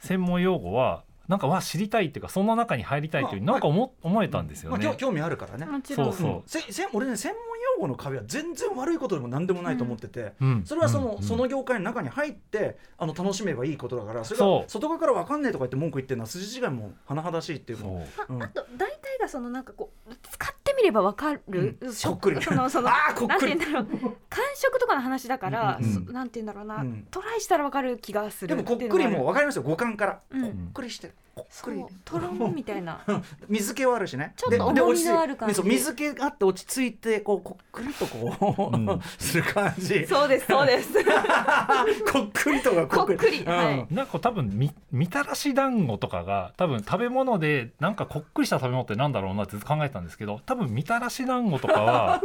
[0.00, 4.86] 専門用語はなんかわ知りたいっていうかその中に入りたいという、まあなんか思思えたんですよまあ、ね。
[4.86, 5.66] 興興味あるからね。
[5.84, 6.30] そうそう。
[6.30, 6.42] うん。
[6.46, 10.62] せせ俺ね専門用語の壁は全然悪いことでも何でもないと思ってて、うん。
[10.64, 11.22] それはその,、うん。
[11.22, 18.32] その業界の中に入ってあの楽しめばいいことだからそれが外側から分かんないとか言って文句言ってるのは筋違いも甚だしいっていうそのう。
[18.34, 18.42] うん。
[18.42, 21.92] あと大体がそのなんかこう使ってみればわかる、うん。
[21.92, 24.16] そのそのあーこっなんくりて言うんだろう。
[24.28, 25.84] 感触とかの話だから、うん。
[25.84, 27.06] うんそなんて言うんだろうな、うん。
[27.10, 29.62] トライしたらわかる気がするでもこっくりも分かりますよ。
[29.62, 30.42] 五感から、うん。
[30.42, 31.84] こっくりしてるこっくり。
[32.04, 33.00] とろんみたいな。
[33.48, 34.32] 水気はあるしね。
[34.36, 35.62] ちょっとで重みのある感じ。
[35.62, 39.00] 水気があって落ち着いてこうこっくりとこう、うん。
[39.18, 40.06] する感じ。
[40.06, 40.92] そうですそうです。
[42.12, 43.18] こっくりとかこっくり。
[43.18, 43.46] こっくりうん。
[43.46, 43.86] はい。
[43.90, 52.20] なんか多分みみたらし団子とかが多分食べ物でなんかこっくりした食べ物ってなんだろうなってずっと考えてたんですけど多分みたらし団子とかは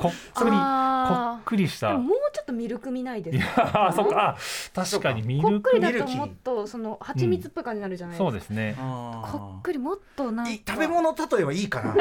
[0.00, 1.92] こっくりこあっくりした。
[1.94, 4.30] ももうちょっとミルクみないですいやそっか。
[4.30, 4.36] あ
[4.74, 6.16] 確かにミこっくりルクだとミルキー。
[6.16, 11.96] もっとその蜂蜜っぽい感じになるじゃないですか、そうですねあーこっくりもっとなん食べ物例えはいいかな。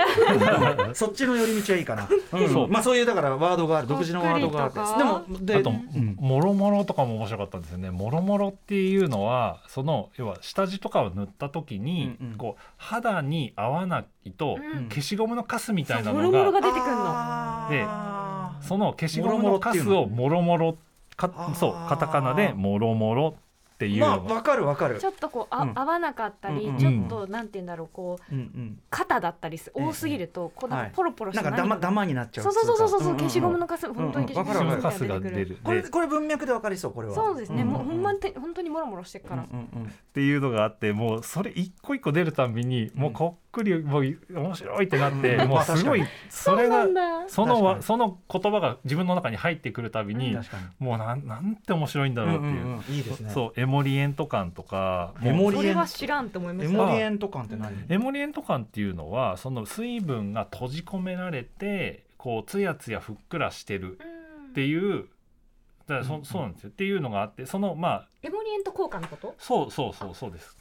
[0.95, 2.49] そっちの寄り道はいいかな、うん。
[2.49, 2.67] そう。
[2.67, 7.91] まあそういうだからワードがある独自のワードがあってこっくりでもでもろもろとかも面白かったんですよね。
[7.91, 12.37] もろもろっていうのはその要は下地とかを塗った時に、うんうん。
[12.37, 14.89] こう肌に合わないと、うん。
[14.89, 17.03] 消しゴムのカスみたいなのもろもろがが出てくるの。
[17.05, 18.63] あー。
[18.63, 20.77] その消しゴムのカスをもろもろ
[21.15, 23.35] かそうカタカナでもろもろ
[23.75, 24.03] っていう。
[24.03, 24.99] わかるわかる。
[24.99, 25.71] ちょっとこうあ、うん。
[25.75, 26.79] 合わなかったり、うんうん。
[26.79, 28.79] ちょっとなんて言うんだろうこううんうん。
[28.89, 30.89] 肩だったり多すぎるとこうなんはい。
[30.89, 37.13] かポロポロしてなんかダマダマになっちゃうそうそうそうそうそう、消しゴムのカス本当に消しゴムのカスが出てくるこれでこれ文脈でわかりそうこれは。
[37.15, 37.73] そうですね、んんん。
[37.73, 39.87] もうほんまに本当にもろもろしてるから、うんうんうん。
[39.87, 45.47] っていうのがあってもうそれ一個一個出るたびにもうこっくりもう面白いってなって、うん。
[45.47, 46.85] もうすごいまそれが
[47.27, 50.37] そのその言葉が自分の中に入ってくるたびに、
[50.79, 52.93] もうなんなんて面白いんだろうっていう,、うんうんうん。
[52.93, 53.31] いいですね。
[53.31, 57.85] そうエモリエント感とかエモリエンそれは知らんと思いまエしたモリエント感って何？
[57.89, 63.97] エモリエント感っていうのはその水分が閉じ込められてこうツヤツヤふっくらしてる
[64.49, 65.07] っていう
[65.87, 66.69] だからそ,、うんそうなんですよ。
[66.69, 69.35] っていうのがあってそのまあエモリエント効果のこと？
[69.37, 70.57] そうそうそうそうです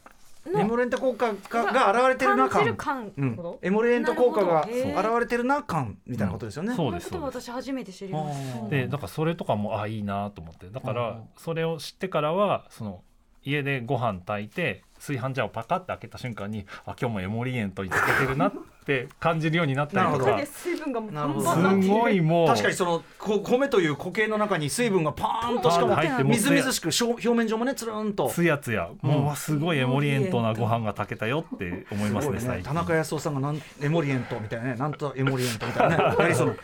[0.47, 2.63] エモリエント効果がが現れてるな感。
[2.65, 3.59] じる感感うん。
[3.63, 6.75] エモリエント効果が現れてるな感みたいなことですよね。
[6.75, 8.37] そうです私初めて知りまし
[8.69, 10.69] でだからそれとかもあいいなと思って。
[10.69, 10.97] だかうん。
[10.97, 13.03] らそれを知ってからはその
[13.43, 18.53] 家でご飯炊いて炊飯ジャーをパカッて開けた瞬間にあ今日もエモリエントにつけてるなっ
[18.87, 20.19] て感じるようになったりとか。
[20.19, 20.31] なるほど。
[20.33, 21.43] 中で水分がもう
[21.83, 22.47] すごいもう。
[22.49, 28.31] 確かにそのこ米という固形の中に水分がパーンとしかも入ってみずみずしく表表面上もねつるんと。
[28.31, 32.69] つやつやうんもうすごいエモリエントなご飯が炊けたよって思いますねすごい最近。
[32.69, 34.75] 田中康夫さんがなんエモリエントみたいなね。
[34.77, 36.17] なんとエモリエントみたいなね。
[36.21, 36.55] やりそうな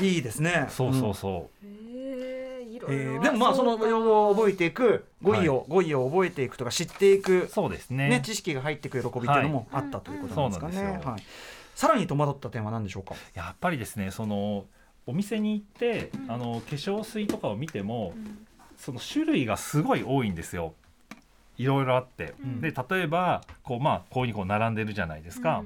[0.00, 0.66] いいですね。
[0.70, 1.81] そうそうそへーいろ
[2.88, 8.08] えいろーでもまあその用語を覚えていく語彙を、語彙を覚えていくとか知っていくうそうですね。
[8.08, 10.74] ね知識が入っていく喜びっていうのもあったということなんですかね。
[10.74, 11.10] そうなんですよ。
[11.12, 11.22] はい。
[11.74, 13.14] さらに戸惑った点は何でしょうか？
[13.34, 14.64] やっぱりですねその
[15.06, 16.30] お店に行って、うん。
[16.30, 18.46] あの化粧水とかを見てもうん。
[18.76, 20.74] その種類がすごい多いんですよ。
[21.58, 22.60] いろいろあって、うん。
[22.60, 25.62] で例えばこうまあこういうふうにこう並んでるじゃないですか、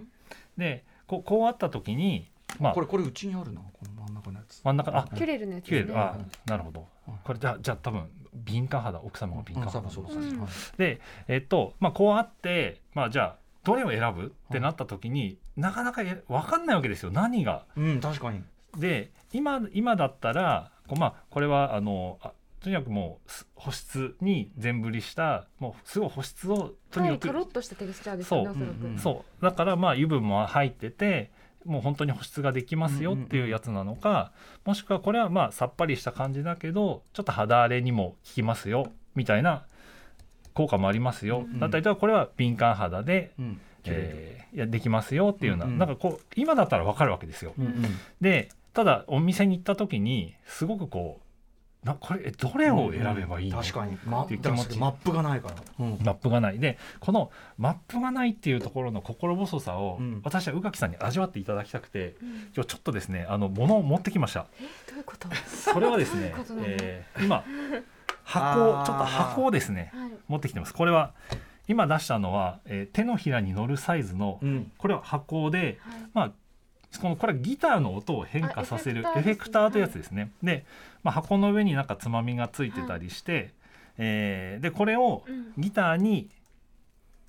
[0.58, 2.26] でこうこうあった時に
[2.60, 4.60] まあこれこれうちにあるなこの真ん中のやつ。
[4.62, 6.80] 真ん中あキュレルのやつキュレルあうんなるほど。
[6.80, 6.86] うん
[7.24, 10.46] これじゃあじゃあ多分敏感肌奥様が敏感肌うん。
[10.76, 14.26] でえっとまあこうあってまあじゃあどれを選ぶ？
[14.26, 17.10] ってなった時に、なかなかえ分かんないわけですよ。
[17.10, 17.64] 何が。
[17.76, 18.42] うん確かに。
[18.78, 28.54] で今今だったらこう、まあ、これはあのあとにかくもうす保湿に全振りしたもうすごい保湿をとにはい、かく、とろっとしたテクスチャーですよね、そう。
[28.54, 29.44] うんうんそう。
[29.44, 31.32] だからまあ油分も入ってて
[31.66, 34.32] もう本当に保湿ができますよっていうやつなのか、
[34.64, 39.66] もしくはこれはまあさっぱりした感じだけどちょっと肌荒れにも効きますよみたいな
[40.54, 43.60] 効果もありますよ、うんだったりとかこれは敏感肌で、うん。
[43.84, 47.52] えーいやできますよっていうような、なんかこう今だったら分かるわけですよ。
[48.22, 51.25] でただお店に行った時にすごくこう
[51.86, 53.96] なこれえどれを選べばいいの、確かに。
[54.04, 55.54] マっていう気持ちマップがないから。
[55.78, 55.98] うん。
[56.02, 65.28] マップがないでこのマップがないっていうところの心細さを、うん私は宇垣さんに味わっていただきたくてうん今日ちょっとですねあの物を持ってきましたえ、どういうこと？
[65.46, 67.44] それはですねどうえー今
[68.24, 70.10] 箱ちょっと箱をですねはい。
[70.28, 71.12] 持ってきてますこれは
[71.68, 74.72] 今出したのは、えー手のひらに乗るサイズのうん。
[74.78, 76.00] これは箱ではい。
[76.14, 76.32] まあ
[76.98, 80.30] このこれはギターの音を変化させるあエフェクターというやつですね。
[80.42, 80.64] で、
[81.02, 83.52] まあ、箱の上になんかつまみがついてたりして、
[83.98, 85.52] えーでこれをうん。
[85.56, 86.28] ギターに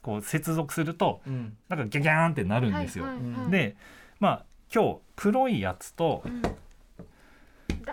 [0.02, 1.58] こう接続するとうん。
[1.70, 3.06] なんかギャギャーンってなるんですよ。
[3.06, 3.52] はいはいはい。
[3.52, 3.76] で
[4.20, 6.42] まあ今日黒いやつとうん。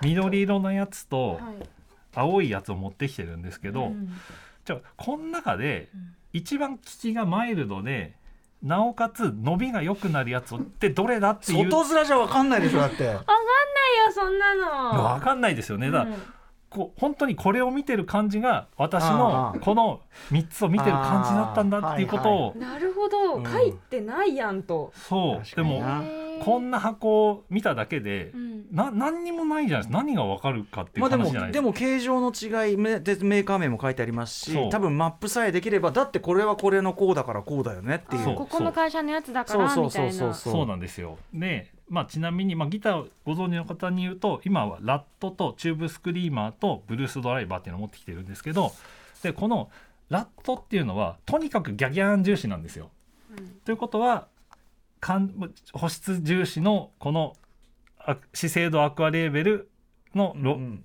[0.02, 1.42] 緑色のやつとはい。
[2.16, 4.08] 青いやつを持ってきてるんですけど、うん。
[4.64, 6.14] じゃあこの中でうん。
[6.32, 8.16] 一番効きがマイルドで
[8.64, 13.04] なおかつ伸びが良くなるやつってどれだっていう外面じゃわかんないでしょだって。
[13.04, 13.20] ないよ
[14.12, 15.04] そんなの。
[15.04, 15.90] わかんないですよね。
[15.90, 16.22] だからうん
[16.74, 20.00] こう本当にこれを見てる感じが私あのーこの
[20.32, 24.92] 3つを見てる感じだったんだっていうことをなるほど、うん書いてないやんと。
[24.96, 25.80] そうでも
[26.44, 28.66] こんな箱を見ただけでうん。
[28.70, 29.98] な何にもないじゃないですか。
[29.98, 31.62] 何がわかるかっていうまあでも話じゃないですか。
[31.62, 38.24] でも形状の違いめでメーカー名も書いてありますし多分マップさえできればだってこれはこれのこうだからこうだよねっていう。
[38.24, 38.34] そう。
[38.34, 40.34] ここの会社のやつだからそうみたいなそう。
[40.34, 41.18] そうそうなんですよ。
[41.32, 48.72] で、まあ、ちなみに、まあ、ギターをご存知の方に言うと今はラットとチューブスクリーマーとブルースドライバーっていうのを持ってきてるんですけど
[49.22, 49.70] でこの
[50.08, 52.90] ラットっていうのはとにかくギャギャン重視なんですよ。
[53.36, 53.48] うん。
[53.64, 54.26] ということは
[55.72, 57.34] 保湿重視のこの
[57.98, 59.70] あ資生堂アクアレーベル
[60.14, 60.84] のロ、うん。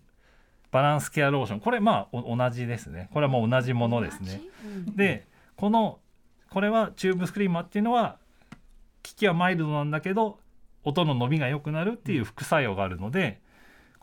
[0.72, 1.60] バランスケアローション。
[1.62, 3.10] これまあお同じですね。
[3.14, 4.42] これはもう同じものですね。
[4.64, 4.96] うん。
[4.96, 6.00] でこの
[6.50, 8.18] これはチューブスクリーマーっていうのは
[9.06, 10.40] 効きはマイルドなんだけど
[10.84, 13.42] 音の伸びが良くなるっていう副作用があるので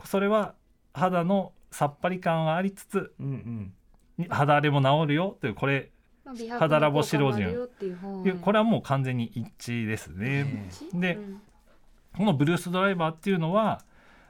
[0.05, 0.55] それは
[0.93, 3.73] 肌のさっぱり感はありつつうんうん。
[4.19, 5.91] に肌荒れも治るよというこれ
[6.27, 10.69] まあ美白肌ラボの効果もある白よっていう方これはもう完全に一致ですね。
[10.93, 11.41] でうん。
[12.17, 13.83] このブルースドライバーっていうのは、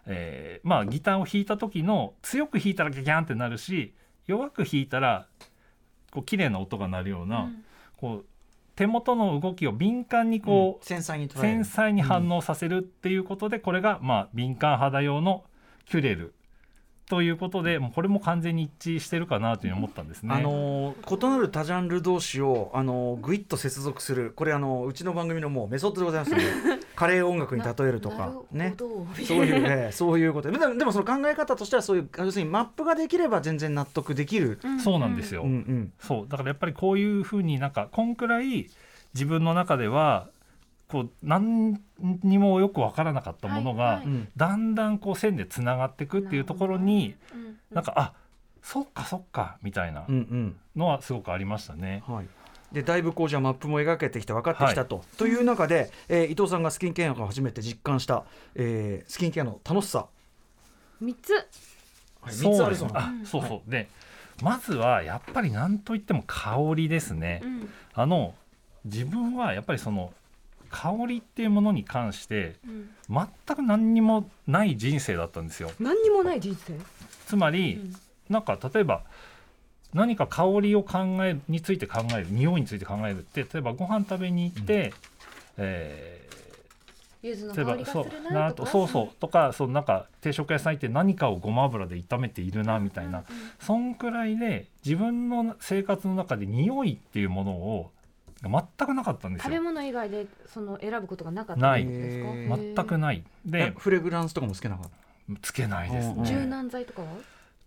[0.07, 3.95] えーまあギターを弾いた時の強く弾いたらギャギャンってなるし
[4.27, 5.27] 弱く弾いたら
[6.13, 7.65] こう綺麗な音が鳴るような、うん。
[7.97, 8.25] こう
[8.77, 11.65] 手元の動きを敏感にこう、繊細に繊る。
[11.65, 15.45] 細に反応させるっていうことで、これがまあ敏感肌用の
[15.87, 16.35] キュレル
[17.09, 20.35] ということでもうこれも完全に一致してるかなというふうに思ったんですね。
[20.35, 24.33] あのー異なる多ジャンル同士をあのーぐいっと接続する。
[24.35, 26.45] これあのーうちの番組のもうメソッドでございますので
[26.97, 29.07] カレー音楽に例えるとかねど。
[29.25, 30.51] そういう、ね、そういうこと。
[30.51, 35.93] ででもでもその考え方としてはそういう要するにマップができれば全然納得できる、そうなんですよ、うんうん。
[36.01, 36.27] そう。
[36.29, 38.69] だからやっぱりこういうふうになんかこんくらい
[39.15, 40.29] 自分の中では
[40.89, 41.81] こう何
[42.23, 44.05] にもよく分からなかったものが、はいはい。
[44.05, 44.29] うん。
[44.37, 48.13] だんだんこう線でつながっていくっていうところにうんなんかあ
[48.63, 50.57] そっかそっかみたいなうんうん。
[50.77, 52.03] のはすごくありましたね。
[52.07, 52.27] はい。
[52.73, 58.25] でだいぶこうじゃあマップも描けてきて分かってきたと、という中で、えー伊藤さんがスキンケアを初めて実感した、
[58.57, 60.07] えースキンケアの楽しさ、
[61.01, 61.33] 三つ。
[61.33, 61.41] は
[62.31, 63.89] い、3つあるそうあそうそう、で
[64.43, 67.41] まずはやっぱり何といっても香りですね。
[67.45, 67.69] うん。
[67.95, 68.35] あの
[68.85, 70.13] 自分はやっぱりその
[70.67, 72.91] 香りっていうものに関してうん。
[73.09, 75.71] 全く何にもない人生だったんですよ。
[75.79, 76.75] 何にもない人生？
[77.27, 77.97] つまり、うん。
[78.29, 79.05] なんか例えば
[79.95, 84.93] 何か香りを考えるについて考える匂いについて考えるって例えばご飯食べに行って、
[85.57, 86.29] え
[87.23, 93.25] 柚子のー例えばそうなとそうそうとかそのなんか定食屋さん行って何かをごま油で炒めているなみたいな、うん。
[93.61, 97.91] そんくらいで自分の生活の中で匂いっていうものを
[98.43, 99.45] 全くなかったんですよ。
[99.45, 101.85] 食べ物以外でその選ぶことがなかったない。
[101.85, 102.57] んですか？
[102.57, 103.25] へ全くない。
[103.47, 105.41] えでフレグランスとかもつけなかった？
[105.43, 107.09] つけないですうんね柔軟剤とかは？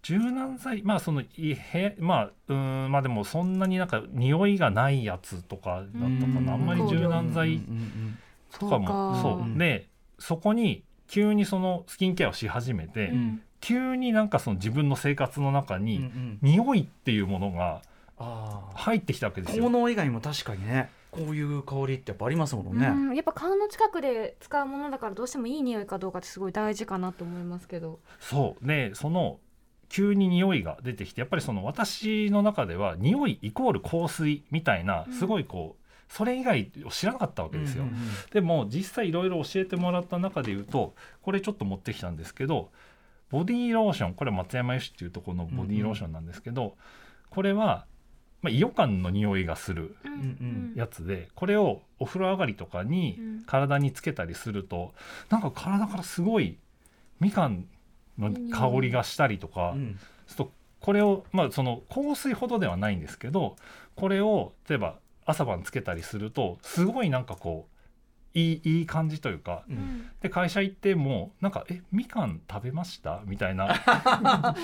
[0.01, 6.45] 柔軟剤まあそのいへまあうーんまあでもそんなになんか匂いがないやつとかだったかうん。
[6.45, 7.61] なあんまり柔軟剤
[8.57, 9.39] とかもそう。
[9.39, 9.87] うんで
[10.19, 13.41] そこに急にそのスキンケアをし始めて、うん。
[13.61, 16.39] 急になんかその自分の生活の中にうん。
[16.41, 17.81] 匂いっていうものが
[18.19, 19.63] 入ってきたわけですよ。
[19.63, 27.99] 効能以外も確かにねこういう香りってやっぱありますもんね、うんやっぱ顔の近くで使うものだからどうしてもいい匂いかどうかってすごい大事かなと思いますけど。
[28.19, 28.67] そう。
[28.67, 29.39] でその
[29.87, 35.13] 急に匂いが出てきてやっぱりその私の中では匂いイコール香水みたいなうん。
[35.13, 37.83] すごいこう、それ以外を知らなかったわけですよ。
[37.83, 37.95] うんうん
[38.31, 42.69] でも実際いろいろ教えてもらった中で言うとこれちょっと持ってきたんですけど
[43.29, 46.75] ボディーローションこれは松山油脂っていうところのボディーローションなんですけど、
[47.29, 47.85] これは、
[48.41, 50.73] まあ、イオカンの匂いがするうんうん。
[50.75, 53.43] やつでこれをお風呂上がりとかにうん。
[53.45, 54.93] 体につけたりすると
[55.29, 56.57] なんか体からすごい
[57.19, 57.65] みかん
[58.17, 59.99] の香りがしたりとか、うん。
[60.27, 63.55] ちょっとこれをまあその香水ほどではないんですけど
[63.95, 67.78] これを例えば朝晩つけたりするとすごいなんかこう
[68.33, 69.77] いいいい感じというかううん。
[69.77, 73.75] んで会社行ってもなんか「えみかん食べました?」みたいな。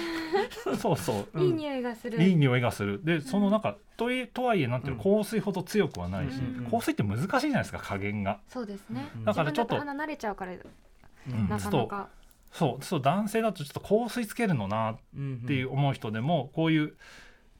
[0.80, 1.40] そうそう。
[1.40, 2.22] うんいい匂いがする。
[2.22, 3.02] いい匂いがする。
[3.04, 8.40] でそのなんかといとはいえなんていう香水ほど強くはないし、うん香水って難しいじゃないですか加減が。
[8.48, 9.08] そうですね。
[9.16, 9.26] うん。
[9.26, 11.50] だからちょっとれちゃうからうん。
[11.50, 12.10] なかなか。
[12.52, 16.94] そうそう男性だとちょっと香水つけるのなっうんていう思う人でもこういう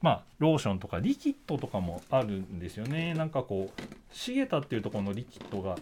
[0.02, 3.14] まあローションとかリキッドとかもあるんですよね。
[3.14, 3.82] なんかこう
[4.12, 5.76] シゲタっていうところのリキッドが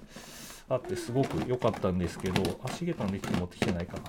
[0.69, 4.03] あってすごく良かったんですけどあシゲタのリキッド持ってきてないかな。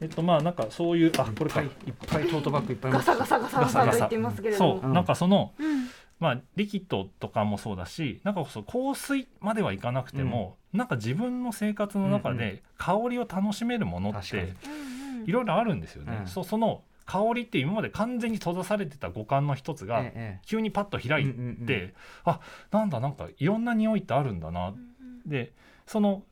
[0.00, 1.62] えっとまあなんかそういうあこれか。
[1.62, 1.70] いっ
[2.06, 4.80] ぱいトートバッグいっぱい持ガってサガサガサガサと言ってますけれども。
[4.80, 4.94] そう、うん。
[4.94, 5.88] なんかそのうん。
[6.18, 15.28] まあリキッドとかもそうだしなんかそう香水まではいかなくても、なんか自分の生活の中うんうで香りを楽しめるものってうんうん。
[15.28, 16.18] いろいろあるんですよね。
[16.20, 16.26] うん。
[16.26, 21.92] そうその香りって今まで完全に閉ざされてた五感の一つが、ええ急にパッと開いて、うんうんうん。
[22.24, 22.40] あ
[22.72, 25.52] なんだなんかいろんな匂いってあるんだな、うんで
[25.86, 26.22] その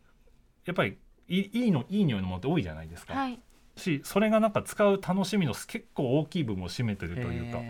[0.65, 3.41] やっぱりいいいのいい匂いのものって多いじゃないですか、はい。
[3.77, 7.61] しそれがなんか使う楽しみの結構大きい部分を占めてるというか,、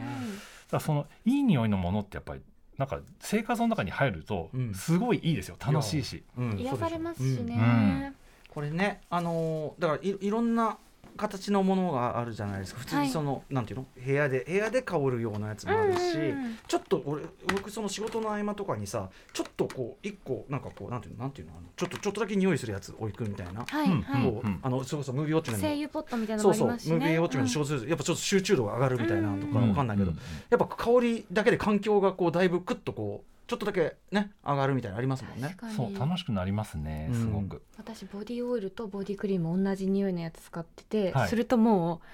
[0.71, 2.43] だそのいい匂いのものってやっぱり
[2.77, 4.75] なんか生活の中に入るとうん。
[4.75, 5.57] すごいいいですよ。
[5.65, 6.25] 楽しいし。
[6.37, 6.59] うん。
[6.59, 8.17] 癒されますしね、うん。
[8.49, 10.79] これねあのーだからいいろんな
[11.17, 12.81] 形のものがあるじゃないですか。
[12.81, 13.87] 普通はいにその、なんていうの？
[14.05, 16.59] 部屋で部屋で香るようなやつもあるし、うんうんうん。
[16.67, 21.23] ちょっと俺僕その仕事の合間とかにさちょっとこう一個なんかこうなんていうの？
[21.23, 21.53] なんていうの？
[21.57, 26.97] あのちょっとちょっとだけ匂いするやつ置くみたいな、うんはいはい、こうあのそれこそムービーウォッチメン精の油ポットみたいなのそうそうムもありますしね。
[26.97, 30.13] ービーウォッチメンの仕事するとやっぱちょっと集中度が上がるみたいなのとかうんわかんないけど、
[30.51, 35.57] やっぱ香りだけで環境がこうだいぶクッとこうちょっとだけね上がるみたいなのありますもんね。
[35.77, 37.21] そう楽しくなりますねうん。
[37.21, 41.29] すごく、私ボディオイルとボディクリーム同じ匂いのやつ使ってて、はい。
[41.29, 42.07] するともう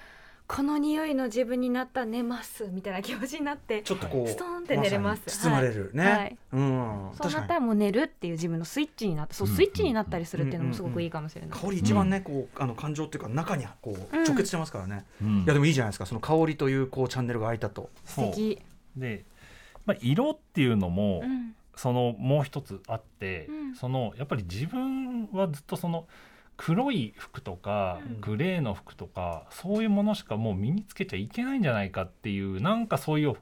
[0.47, 5.21] この匂いの自分になったら寝ますみたいな気持ちになってちょっとこう、ストーンって寝れます。
[5.25, 6.03] さに包まれるね。
[6.03, 6.37] はい。
[6.51, 9.55] うん、そうなったらもう寝るっていう自分のスイッチになってそううん。
[9.55, 14.23] スイッチになったりするっていうのもすごくいいかもしれない、香り一番ね、こうあの感情っていうか中にこううん。
[14.25, 15.05] 直結してますからね。
[15.21, 15.37] うん。
[15.43, 16.05] いやでもいいじゃないですか。
[16.05, 17.89] その香りというこうチャンネルが開いたと。
[18.03, 18.61] 素敵。
[18.97, 19.23] で、
[19.85, 26.05] まあ、色っていうのも、うんそのもう一つあって、うんそのやっぱり自分はずっとその
[26.57, 33.35] 黒い服とか、うんグレーの服とかそういうものしかもう身につけちゃいけないんじゃないかっていうなんかそういう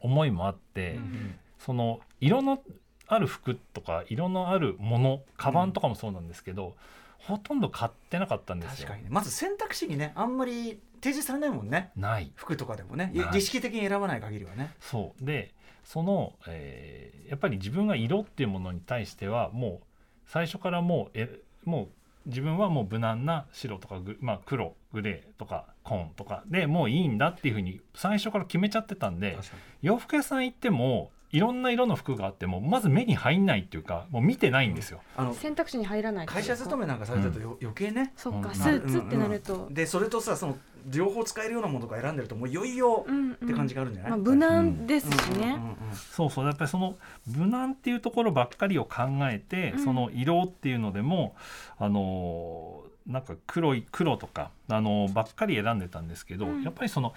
[0.00, 2.62] 思いもあって、うんその色の
[3.06, 6.74] ある服とか色のあるものカバンとかもそうなんですけど、
[7.18, 8.96] ほとんど買ってなかったんですよ確か。
[8.96, 9.08] にね。
[9.10, 11.90] まず選択肢にねあんまり提示されないもんね。
[11.96, 14.74] ない服とかでもね意識的に選ばない限りはね。
[14.80, 15.53] そうで
[15.84, 19.86] その、えーやっぱり自分が色っていうものに対してはもう
[20.26, 29.38] 最初からもうえもう自分はもう無難な白とかグ、まあ、黒グレーとか紺とかでもういいんだっていうふうに最初から決めちゃってたんで
[29.82, 35.02] 洋服屋さん行ってもいろんな色の服があってもまず目に入んないっていうかもう見てないんですよ。
[35.16, 38.12] あの選択肢に入らない会社勤めなんかされてるとよ、余計ね。
[38.16, 38.54] そっかうん。
[38.54, 43.32] スーツってなると、でそれとさその両方使えるようなものとか選んでるともういよいようんうん。
[43.32, 44.10] って感じがあるんじゃない？
[44.12, 45.76] まあ、無難ですしね、うんうんうんうん。
[45.94, 46.46] そうそう。
[46.46, 49.84] やっぱりその無難っていうところばっかりを考えて、うん。
[49.84, 51.34] その色っていうのでも
[51.78, 56.62] あのーなんか黒い黒とか、あのーばっかり選んでたんですけど、うん。
[56.62, 57.12] やっぱりその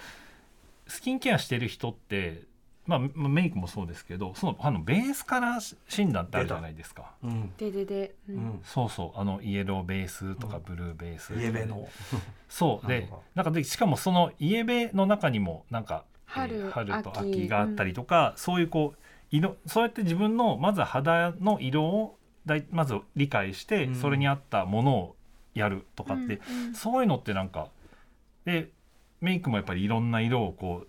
[0.87, 2.43] スキンケアしてる人って、
[2.87, 7.11] まあ、まあメイクもそうですけどそのあのベースカラー診断ってあるじゃないですか。
[7.23, 7.53] うん。
[7.57, 8.15] ででで、
[8.63, 9.19] そうそう。
[9.19, 10.63] あのイエローベースとかうん。
[10.63, 11.87] ブルーベース、イエベの。
[12.47, 12.87] そう。
[12.87, 17.29] でなんかでしかもそのイエベの中にもなんか春春と秋。
[17.29, 23.95] 秋があったりとか、そういうこう色そうやって自分のまず肌の色をだいまず理解して、うん。
[23.95, 25.15] それに合ったものを
[25.53, 26.73] やるとかって、うんうん。
[26.73, 27.67] そういうのってなんか
[28.45, 28.69] で
[29.19, 30.87] メイクもやっぱりいろんな色をこう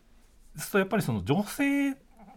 [0.58, 1.94] するとやっぱりその女性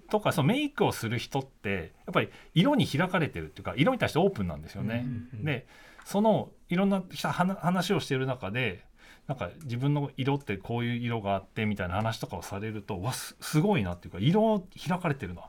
[0.09, 5.05] とかそのメイクをする人ってやっぱり色に開かれてるっていうか色に対してオープンなんですよね。
[5.33, 5.67] うんで
[6.03, 8.83] そのいろんな人話話をしてる中で
[9.27, 15.43] なんか自分の色ってこういう色があってみたいな話とかをされるとわすすごいなっていうか色開かれてるな。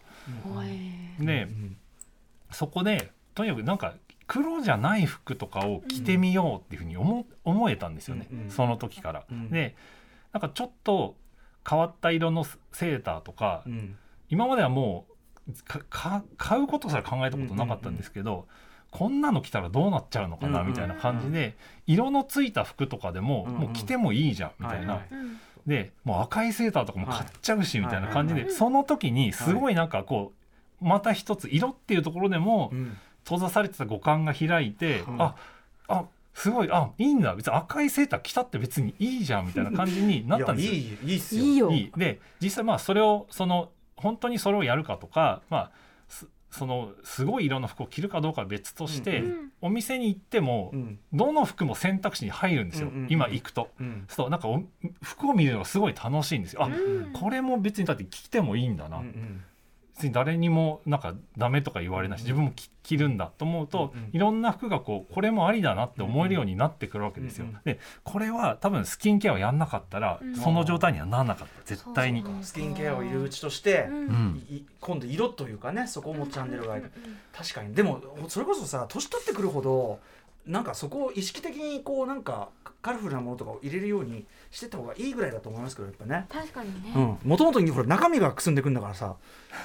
[0.54, 1.76] おいで、うん
[2.50, 3.94] そこでとにかくなんか
[4.26, 9.24] 黒じゃない服とかを着てみようっていうふうに思,、思えたんですよね、うんその時から。
[9.30, 9.74] うんで
[10.32, 11.16] なんかちょっと
[11.68, 13.96] 変わった色のセーターとか、うん。
[14.28, 15.06] 今まではも
[15.48, 15.52] う
[15.90, 18.46] 買うことすら考えたことなかったんですけど、
[18.90, 25.20] こんなの着たらどうなっちゃうのかなうんうんみたいな感じで、色のついた服とかでも、うんうんもう着てもいいじゃんみたいな、はいはい。
[25.20, 30.32] うんでもう赤いセーターとかも買っちゃうし、みたいな感じで、その時にすごいなんかこ
[30.80, 32.96] うまた一つ色っていうところでもうん。
[33.24, 35.36] 閉ざされてた五感が開いて、うんあ
[35.86, 37.34] あすごいあいいんだ。
[37.34, 40.74] 別に赤いセーター着たって別にいいじゃんみたいな感じに なったんですよ。
[40.74, 41.42] いやいいいいっすよ。
[41.44, 41.70] いいよ。
[41.70, 41.92] いい。
[41.96, 45.70] で実際まあそれをその本当にそれをやるかとかまあ
[46.08, 50.98] すそのすごい色の服を着るかどうかは別として、うんうんお店に行っても、うん。
[51.12, 53.12] どの服も選択肢に入るんですよ、うんうんうん。
[53.12, 53.70] 今行くと。
[53.78, 54.04] うん。
[54.08, 54.60] そうなんかお
[55.02, 56.64] 服を見るのがすごい楽しいんですよ。
[56.64, 57.12] あ、うん。
[57.12, 59.44] これも別にだって着てもいいんだな、うんうん
[59.94, 64.10] 別に誰にもなんかダメとか言われないし自分も着着るんだと思うと、うんうん。
[64.12, 67.44] いろんな服がこうこれもありだなって思えるようになってくるわけですよ。
[67.44, 70.34] うんうんでこれは多分スキンケアをやんなかったら、うん。
[70.34, 71.52] その状態にはならなかった。
[71.64, 72.22] 絶対に。
[72.22, 72.32] そう。
[72.42, 73.88] スキンケアを入り口として、
[74.80, 76.76] 今度色というかねそこもチャンネルが
[77.32, 77.74] 確かに。
[77.74, 80.00] でもそれこそさ年取ってくるほど
[80.46, 82.48] なんかそこを意識的にこうなんか
[82.82, 86.26] カラフルなものとかを入れるようにしてった方がいいぐらいだと思いますけどやっぱね。
[86.28, 89.14] 確かにね、うん、もともとほら中身がくすんでくんだからさ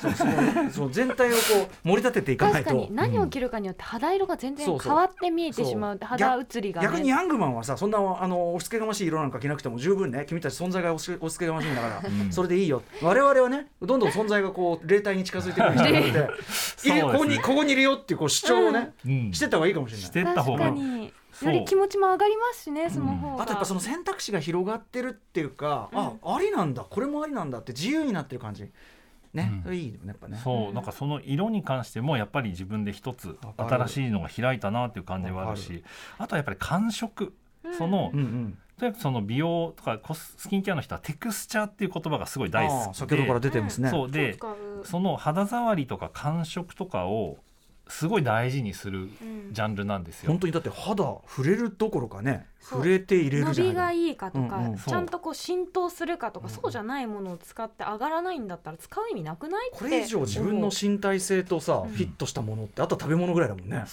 [0.01, 0.31] そうその
[0.71, 1.39] その 全体をこ
[1.83, 2.69] う盛り立てていかないと。
[2.69, 2.95] 確かに。
[2.95, 6.87] 何を着るかによって肌色が全然変わって見えてしまう肌写りがね。
[6.87, 10.25] 逆にヤングマンはさそんなあの押し付けがましい色なんか着なくても十分ね。
[10.27, 12.31] 君たち存在が押し押し付けがましいんだから、うん。
[12.31, 12.83] それでいいよ。
[13.01, 16.21] 我々はねどんどん存在がこう霊体に近づいてくる人なので
[16.93, 17.01] ね。
[17.01, 19.33] ここにここにいるよっていうこう主張をね、うん。
[19.33, 20.05] してった方がいいかもしれない。
[20.05, 21.13] してった方が確かに。
[21.45, 28.71] より気持ちも上がりますしねその方が、あとやっぱその選択肢が広がってるっていうか、あありなんだこれもありなんだって自由になってる感じ。
[29.33, 30.39] ね、いいやっぱね。
[30.43, 35.83] そうなんかその色に関してもやっぱり自分で一つ新しいのが開いたなっていう感じはあるわし
[36.17, 37.33] あとはやっぱり感触。
[37.77, 38.57] そのうんうん。
[38.79, 44.37] とにかくその美容とかコススキンケアの人はテクスチャーっていう言葉がすごい大あ好きあ先ほどからで出てますね、そうで
[44.83, 47.37] その肌触りとか感触とかを
[47.89, 49.53] すごい大事にするうん。
[49.53, 50.31] ジャンルなんですよ。
[50.31, 50.39] 本。
[50.39, 54.77] 当にだって肌触れるどころかね触れて入れ伸るじゃないびがいいかとか、うんうん。
[54.77, 56.53] ちゃんとこう浸透するかとか、うん。
[56.53, 59.69] そうじゃないものを使って上がらないんだったら使う意味なくない？
[59.69, 61.89] ってこれ以上自分の身体性とさ、うん。
[61.89, 63.85] フィットしたものってあとは食べ物ぐらいだもんね、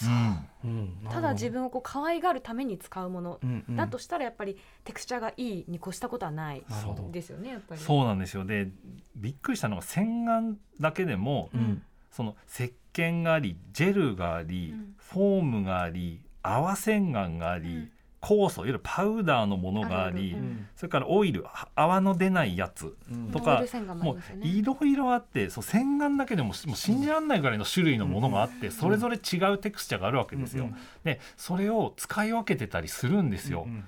[0.65, 0.71] うん。
[0.71, 1.09] うん。
[1.11, 3.77] ただ自分をこう可愛がるために使うものうんうん。
[3.77, 6.65] だとしたらやっぱりテクスチャーがいいに越したことはない
[7.13, 7.81] ですよねやっぱり。
[7.81, 8.45] そうなんですよ。
[8.45, 8.69] で
[9.17, 11.83] びっくりしたのが洗顔だけでもうん
[12.15, 14.95] その石鹸がありジェルがあり、うん。
[14.99, 17.91] フォームがあり泡洗顔があり、うん。
[18.21, 20.67] 酵素いわゆるパウダーのものがありうん。
[20.77, 23.33] それからオイルは泡の出ないやつうん。
[23.33, 23.65] とか
[24.01, 30.71] もういろいろあってそう洗顔だけでももう信じられないぐらいの種類のものがあって、それぞれ違うテクスチャーがあるわけですよ。
[31.03, 33.85] でそれを使い分けてたりするんですよ、うん。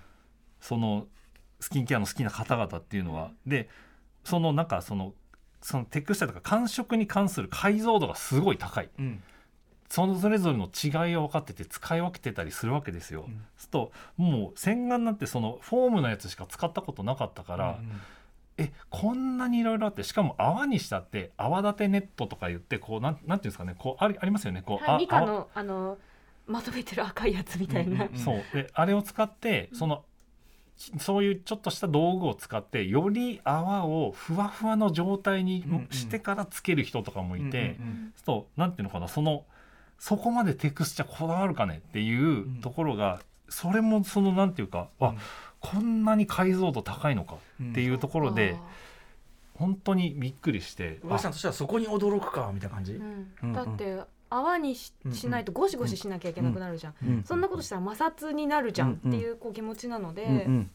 [0.60, 1.06] その
[1.60, 3.30] スキンケアの好きな方々っていうのは。
[3.46, 3.68] で
[4.24, 5.14] そのなんかその
[5.66, 8.88] そのテクスチャーとか感触に関する解像度がすごい高い。
[9.00, 9.20] うん。
[9.88, 13.24] そのそれぞれの違いを分かってて使い分けてたりするわけですよ。
[13.26, 13.44] うん。
[13.56, 17.80] するともう洗顔なんてそのフォームのやつしか使ったことなかったから、
[18.58, 24.62] えこんなにいろいろあってしかも泡にしたって泡立てネットとか言ってこうなんなんていうんですかねこうありありますよね。
[24.64, 25.98] こう、はい、あ泡ミカのあの
[26.46, 28.44] まとめてる赤いやつみたいな、うんうんそう。
[28.54, 30.04] であれを使ってその
[30.98, 37.76] そういうちょっとした道具を使ってより泡をふわふわの状態にしてからつける人とかもいて、
[38.24, 39.44] そうなんていうのかなその
[39.98, 45.14] そこまでテクスチャーこだわるかねっていうところが、それもそのなんていうか、あ
[45.60, 48.56] こんなに解像度高いのかっていうところで、
[49.54, 53.00] 本当にびっくりして、さんとしてはそこに驚くかみたいな感じ、
[53.54, 54.92] だって泡にし
[55.28, 57.24] ないとゴシゴシしなきゃいけなくなるじゃん、うん。
[57.24, 60.70] そんなことしたら摩擦になるじゃんっていうこう気持ちなので、うんうん。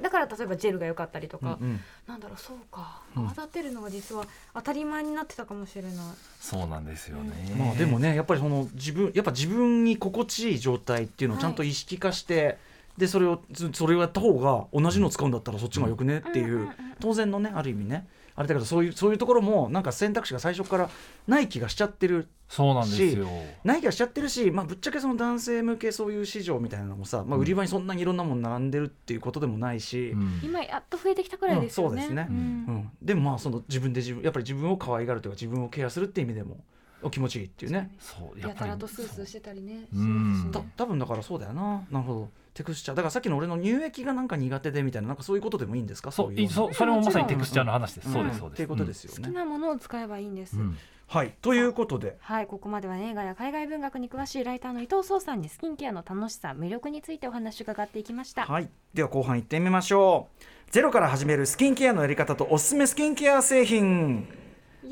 [0.00, 1.80] だから例えばジェルが良かったりとか、うんうん。
[2.06, 3.02] なんだろうそうか。
[3.16, 3.22] うん。
[3.24, 5.92] 泡立てるのが実は当たり前になってたかもしれない、
[6.38, 7.54] そうなんですよね。
[7.58, 12.58] まあでもねやっぱりその自分やっぱ自分に心地いい状態っていうのをちゃんと意識化して、
[12.96, 16.74] でそれをずそれをやった方が同じの使うんだったらそっちがよくねっていう、うんうんうん。
[17.00, 18.06] 当然のねある意味ね
[18.38, 20.88] あれだけどそういうそういうところもなんか選択肢が最初から
[21.26, 23.26] ない気がしちゃってるそうなんですよ。
[23.64, 30.40] ない気がしちゃってるし、まあ、ぶっちゃけその男性向けそういう市場みたいなのもさ、まあ、売り場にそんなにいろんなもの並んでるっていうことでもないし、うん。
[30.44, 32.22] 今やっと増えてきたくらいですよね、うんそうですね。
[32.22, 32.26] ん。
[32.28, 32.32] う
[32.78, 32.90] ん。
[33.02, 36.58] でもまあその自分で自分やっぱり自分を可愛がるというか自分をケアするっていう意味でも
[37.02, 37.90] お気持ちいいっていうね。
[37.98, 38.48] そうやっぱり。
[38.50, 39.86] やたらとスースーしてたりね。
[39.92, 40.50] うん。
[40.52, 41.82] た多分だからそうだよな。
[41.90, 42.96] なるほどテクスチャー。
[42.96, 46.10] だからさっきの俺の乳液がなんか苦手でみたいななんかそういうことでもいいんですか？
[46.10, 48.08] そういういそうそれもまさにテクスチャーの話です。
[48.08, 48.12] ん。
[48.12, 48.62] そうですそうです。
[48.62, 50.76] いうことですよね、好きなものを使えばいいんです、うん。
[51.06, 51.34] はい。
[51.40, 52.16] ということで。
[52.20, 58.68] はいここまでは映画や海外文学に詳しいライターの伊藤壮さんにスキンケアの楽しさ魅力についてお話を伺っていきました、はい。
[58.92, 60.44] では後半いってみましょう。
[60.72, 64.28] ゼロから始めるスキンケアのやり方とおすすめスキンケア製品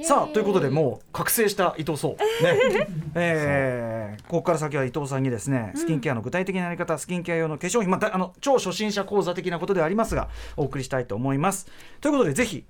[0.05, 2.16] さあということでもう覚醒した伊藤壮、ね。
[3.14, 11.66] えーここから先は伊藤さんにですねスキンケアの具体的なやり方、スキンケア用の化粧品、またあの超初心者講座的なことではありますがお送りしたいと思います。
[12.01, 12.64] ということでぜひ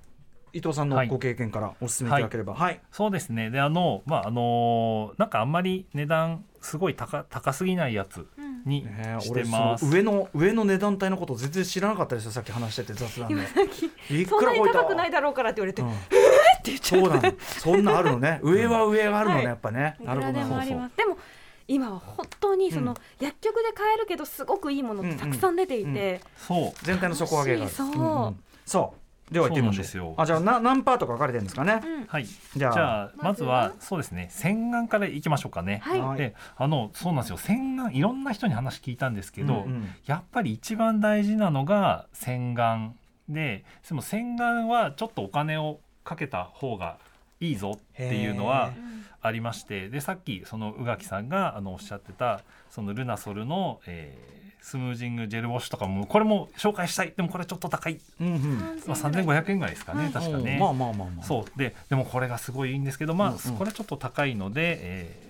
[0.53, 1.07] 伊藤さんのはい。
[1.07, 2.53] ご経験からお勧めいただければ。
[2.53, 3.49] はい、そうですね。
[3.49, 8.63] であのまああのなんかあんまり値段すごい高高すぎないやつうん。
[8.65, 9.85] にねして俺そのます。
[9.85, 13.35] 上の上の値段帯のこと全然知らなかったですよさっき話してて雑談で。
[13.35, 15.89] いそんなにこいた高くないだろうからって言われて、うん
[16.75, 18.39] って言っちゃそうなのそんなあるのね。
[18.43, 19.45] 上は上があるのね、はい。
[19.45, 19.95] やっぱね。
[19.99, 20.03] い。
[20.03, 21.17] くらでもありそうますでも
[21.67, 23.25] 今は本当にその、うん。
[23.25, 26.85] 薬局で買えるけどすごくいいものってたくさん出ていて、そう。
[26.85, 27.87] 全体の底上げがそう。
[28.31, 29.33] んそう。
[29.33, 29.85] では行ってみましょう。
[29.85, 30.15] そうなんですよ。
[30.17, 32.25] あじゃあな何パートか分かれてるんですかね、うんはい。
[32.25, 32.79] じじゃあ。
[32.79, 34.27] ゃあまずはそうですね。
[34.31, 35.81] 洗顔からいきましょうかね。
[36.15, 37.37] であのそうなんですよ。
[37.37, 39.89] 洗顔いろんな人に話聞いたんですけど、うん。
[40.05, 42.93] やっぱり一番大事なのが洗顔。
[43.27, 46.97] ででも洗顔はちょっとお金をかけた方が
[47.39, 48.73] いいぞっていうのは
[49.21, 57.13] ありましてでさっきその宇垣さんがあのおっしゃってたそのルナソルの、えースムージングジェルウォッシュとかもこれも紹介したい。
[57.15, 58.57] でもこれちょっと高い、うんうん。
[58.85, 60.11] まあ、3500円ぐらいですかね、はい。
[60.11, 60.57] 確かね。
[60.59, 61.57] まあまあまあまあそう。
[61.57, 63.57] ででもこれがすごいいいんですけど、まあうんうん。
[63.57, 65.27] これちょっと高いので、えー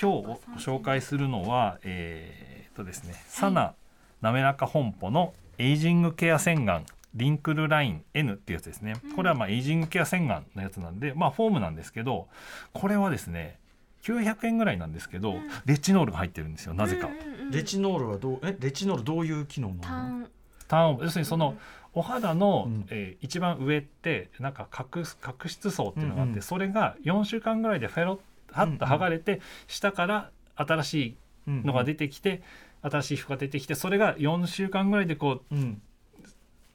[0.00, 3.74] 今日ご紹介するのはえーっとですね、サナ
[4.20, 6.84] 滑らか本舗のエイジングケア洗顔
[7.14, 9.12] リンクルライン N っていうやつですね、うん。
[9.14, 12.28] これはまあエイジングケア洗顔のやつなんでまあフォームなんですけど
[12.72, 13.58] これはですね
[14.02, 15.48] 900円ぐらいなんですけど、うん。
[15.66, 17.08] レチノールが入ってるんですよなぜか。
[17.08, 19.80] うんうんうんレチノールはどうえレチノールどういう機能なの？
[19.80, 20.28] 単
[20.68, 21.56] ターン要するにその
[21.94, 22.86] お肌の、うん。
[22.90, 26.42] えー一番上ってなんか角角質層っていうのがあって、うんうん。
[26.42, 28.18] それが4週間ぐらいでフェロッ
[28.52, 32.42] はっと剥がれて、下から新しいのが出てきて、
[32.82, 35.82] 新しい皮膚が出てきてそれが4週間ぐらいでこうん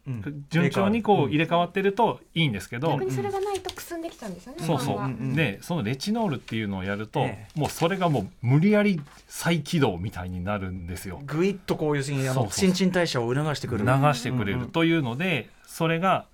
[0.06, 4.64] うんう順調にこう入れ替わってるといいんですけど、逆にそれがないとくすんできちゃうんですよね。
[4.66, 11.22] そうそう、でそのレチノールっていうのをやると、えもうそれがもう無理やり再起動みたいになるんですよ。
[11.26, 12.52] ぐいっとこういうにあのそうそう。
[12.54, 14.14] 新陳代謝を促してく流る。
[14.14, 14.66] してくれうんうん。
[14.68, 16.26] るというので、それが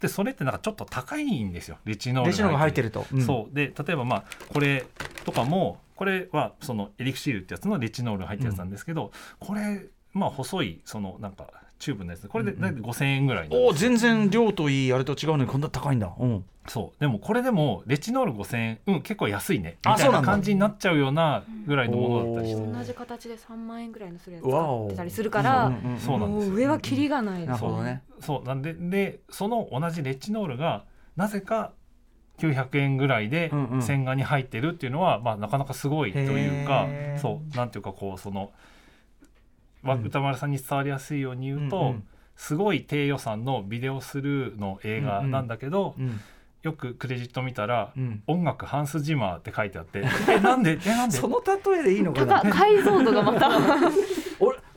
[0.00, 3.22] でそれってなんかちょっと高いんですよレチノールレチノールが入ってると、うん。
[3.22, 3.54] そう。
[3.54, 4.86] で例えばまあこれ
[5.26, 11.46] とかもこれはそのエリクシールってやつのレチノールが入ってるやつなんですけど、これまあ細いそのなんか
[11.80, 12.28] チューブのやつ。
[12.28, 12.80] これでうんうん。
[12.80, 17.00] 大体5000円ぐらいなんお全然量といいあれと違うのにこんな高いんだ、うん、そう。
[17.00, 18.78] でもこれでもレチノール5000円。
[18.86, 19.78] うん結構安いね。
[19.78, 20.26] みたいなあそうなんだ。
[20.30, 22.72] 感じになっちゃうようなぐらいのものだったりして。
[22.72, 24.86] 同じ形で3万円ぐらいのするやつわお。
[24.86, 28.02] 使ってたりするから、んんんそうなんです上はキリがないですなるほどね。
[28.20, 28.46] そう。
[28.46, 30.84] なんででその同じレチノールが
[31.16, 31.72] なぜか
[32.38, 33.82] 900円ぐらいでうんうん。
[33.82, 37.56] 洗顔に入ってるっていうのは、まあ、なかなかすごいというかそう。
[37.56, 38.50] なんていうかこうその、
[39.82, 42.04] 歌丸さんに伝わりやすいように言うと、うんうん。
[42.36, 46.20] すごい低予算のビデオスルーの映画なんだけど、うん。
[46.62, 48.22] よくクレジット見たら、うん。
[48.26, 50.04] 音楽ハンス・ジマーって書いてあって。
[50.28, 51.16] えなんでえなんで？
[51.16, 53.48] その例えでいいのかたなだ解像度がまた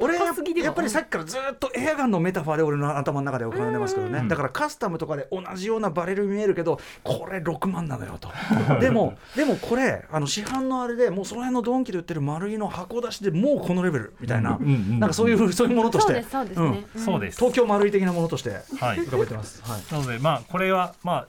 [0.03, 0.15] 俺
[0.63, 4.27] やっぱりさっきからずっとエアガンのメタファーで俺の頭の中で浮かんでますけどね、うん。
[4.27, 8.29] だからカスタムとかで同じようなバレルに見えるけどこれ6万なのよと。
[8.81, 16.13] でもでもこれあの市販のあれでもうその辺のドンキで売ってる丸いの箱出しでもうこのレベルみたいな、うんうんなんかそういうそういうものとして。
[16.13, 16.99] そうですそうですね、ん。
[16.99, 17.37] そうです。
[17.37, 18.49] 東京丸い的なものとして
[18.79, 18.99] はい。
[18.99, 21.27] 浮かべてます、はい、なのでまあこれはまあ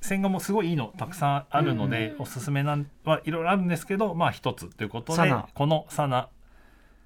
[0.00, 2.22] 洗顔もすごいいいのたくさんあるので、うん。
[2.22, 6.28] おすすめなんはいろいろあるんですけどまあ一つということでこのサナ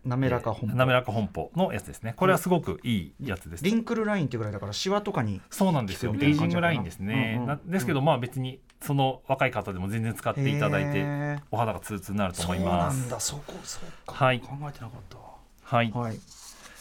[0.04, 2.14] 滑らか本えー滑らか本舗のやつですね。
[2.16, 6.14] これはすごくいいやつです、リンクルラインっていうぐらいだからシワとかにそうなんですよ。
[6.20, 13.20] エイジングラインですね、うんうんなですけどまあ別にその若い方でも全然使っていただいてお肌がツルツルになると思いそうますなんだ。
[13.20, 14.40] そこそうか、はい。
[14.40, 15.18] 考えてなかった。
[15.18, 15.24] わ
[15.62, 15.92] はい。
[15.92, 16.18] はい。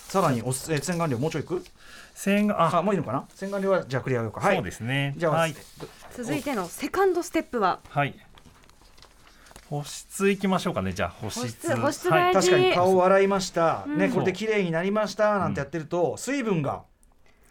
[0.07, 1.63] さらにおすえ洗顔料もうちょいいく？
[2.15, 2.79] 洗顔あ。
[2.79, 3.25] あもういいのかな？
[3.33, 4.41] 洗顔料はじゃあクリアようか。
[4.41, 4.55] はい。
[4.55, 5.13] そうですね。
[5.15, 5.55] じゃあ、はい、
[6.13, 7.79] 続いてのセカンドステップは？
[7.87, 8.15] はい、
[9.71, 11.75] 保湿いきましょうかねじゃあ保湿保湿。
[11.77, 12.33] 保湿はい。
[12.33, 13.97] 確かに顔を洗いました、うん。
[13.97, 16.83] ねこれで綺麗になりましたなんてやってると、水分が、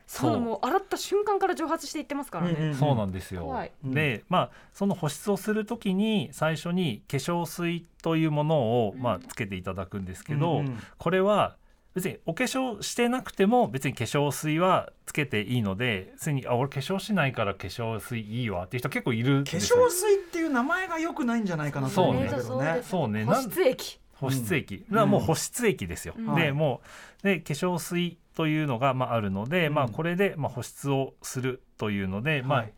[0.07, 0.33] そう。
[0.33, 0.41] そう。
[0.41, 3.51] もう洗った瞬間から蒸発していってますからね、うんうんそうなんですよ。
[3.83, 10.79] で、まあその保湿をするときに最初に化粧水というものをまあつけていただくんですけど、うんうん。
[10.99, 11.57] これは
[11.95, 19.87] 別にお化粧してなくても別に化粧水はつけていいので、別にあ俺化粧しないから化粧水いいわっていう人結構いるん化ですよ。
[19.87, 22.43] 粧水っていう名前が良くないんじゃないかなと思うんだけどね。
[22.45, 22.83] そうね。
[22.83, 23.25] そうね。
[23.25, 24.01] 保なん湿液。
[24.15, 26.15] 保湿液、だからもう保湿液ですよ。
[26.17, 26.27] うん。
[26.27, 26.43] はい。
[26.45, 26.81] でも
[27.23, 29.75] うで化粧水というのがまああるので、うん。
[29.75, 32.73] まあこれでまあ保湿をするというので、まあはい。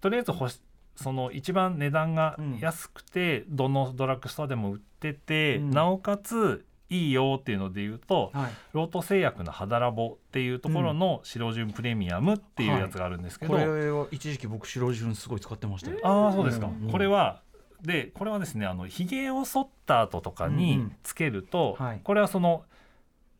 [0.00, 0.60] とりあえず保湿
[0.96, 2.58] その一番値段がうん。
[2.58, 5.70] 安くて、どのドラッグストアでも売ってて、うん。
[5.70, 8.50] なおかついいよっていうので言うと、はい。
[8.72, 17.40] ロート製薬の肌ラボっていうところの白潤プレミアムっていうやつがあるんですけど、これは一時期僕白潤すごい使ってましたよ、ああそうですか、うんこれは
[17.82, 20.96] でこれはですねあのひげを剃った後とかうんうにん。
[21.02, 22.00] つけると、はい。
[22.02, 22.64] これはその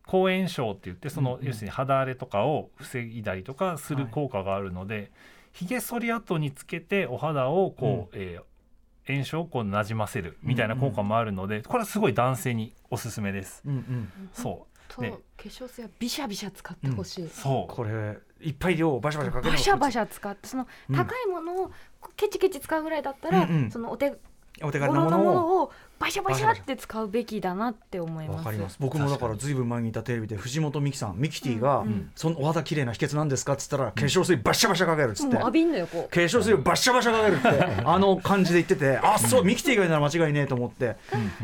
[0.07, 1.47] 抗炎症って言ってその、うんうん。
[1.47, 5.11] 要するに肌荒れとかを防いだりとかする効果があるので、
[5.53, 8.43] ひげ剃り後につけてお肌をこう、えー
[9.09, 13.63] 炎症をこうなじませるみたいな効果もあるので、これはすごい男性におすすめです。
[13.67, 14.13] うんうん。
[14.33, 14.77] そう。
[14.89, 17.73] と、ね化粧水はビシャビシャ使ってほしい、そう。
[17.73, 20.97] これいっぱい量をバシャバシャかけるバシャバシシャ使ってそのうん。
[20.97, 21.71] 高いものを
[22.17, 23.71] ケチケチ使うぐらいだったら、うんうん。
[23.71, 24.17] そのお手ャ
[24.63, 28.37] お手頃軽なものをバシャバシャって使うべきだなって思います。
[28.39, 28.77] わかります。
[28.79, 33.55] 僕もだからずいぶん前にいたテレビで藤本美貴さんミキティが、うんうんそのお肌綺麗な秘訣なんですか？
[33.55, 36.15] っつったら化粧水バッシャバシャかけるっつって、もう浴びんのよこう。
[36.15, 40.97] 化粧水をバッシャバシャかけるってあの感じで言っててあそうミキティが言うなら間違いねえと思って。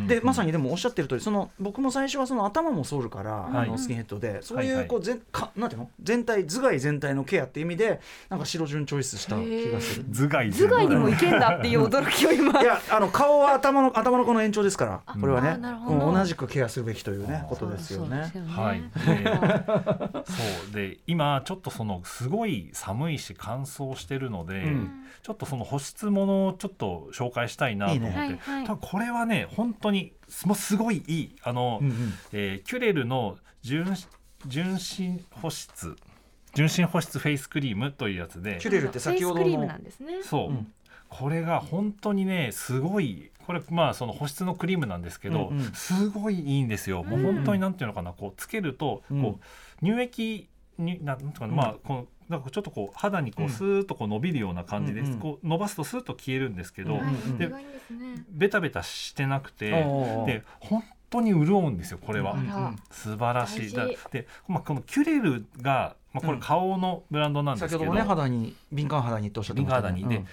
[0.07, 3.68] でまさにでもおっしゃってる通りその僕も最初はその頭も剃るから、はい。
[3.68, 4.82] あのスキンヘッドでそうはいはい。
[4.82, 5.90] いうこう全かなんていうの？
[6.03, 10.05] 全体頭蓋全体のケアっていう意味でなんか白順チョイスした気がする。
[10.12, 12.61] 頭蓋頭蓋にもいけんだっていう驚きを今。
[12.61, 16.07] いやあの顔は頭の頭のこの延長ですからこれはあねなるほど。
[16.07, 18.32] うん同じくケアするべきというねことですよね。
[18.49, 18.82] はい。
[18.95, 20.74] は そう。
[20.74, 24.90] で今ちょっとそのすごい寒いし乾燥してるので、うん。
[25.22, 28.07] ちょっとその保湿ものをちょっと紹介したいなと思って。
[28.09, 28.18] いいね。
[28.18, 28.64] はいはい。
[28.66, 30.12] 多分これはね本当に
[30.45, 32.12] もうすごいいいあの、うんうん。
[32.32, 33.86] えーキュレルの純
[34.47, 35.97] 純真保湿
[36.55, 38.59] 純真保湿フェイスクリームというやつで。
[38.61, 39.45] キュレルって先ほどの。
[39.45, 40.22] フェイスクリームなんですね。
[40.22, 40.72] そう、うん。
[41.09, 45.72] これが本当にねすごいこれまあその保湿のクリームなんですけど、うんうん。
[45.72, 47.03] すごいいいんですよ。
[47.03, 49.22] もう本当になんていうのかなこうつけるとうん。
[49.22, 49.40] こ
[49.82, 51.57] う乳液になんていうかな、うん。
[51.57, 53.51] まあこうなんかちょっとこう肌にこううん。
[53.51, 55.18] スーッとこう伸びるような感じで、うんうん。
[55.18, 57.01] こう伸ばすとスーッと消えるんですけど、
[57.38, 57.51] で
[58.30, 62.36] ベタベタしてなくて、で本当に潤うんですよこれは。
[62.90, 63.74] 素晴らしい。
[64.11, 69.95] で、まあ、このキュレルが、まあ、これ顔のブランドなんですけど、先ほどもね肌に敏感肌にっておっしゃってましたね。
[69.97, 70.24] 敏感肌に。
[70.24, 70.30] で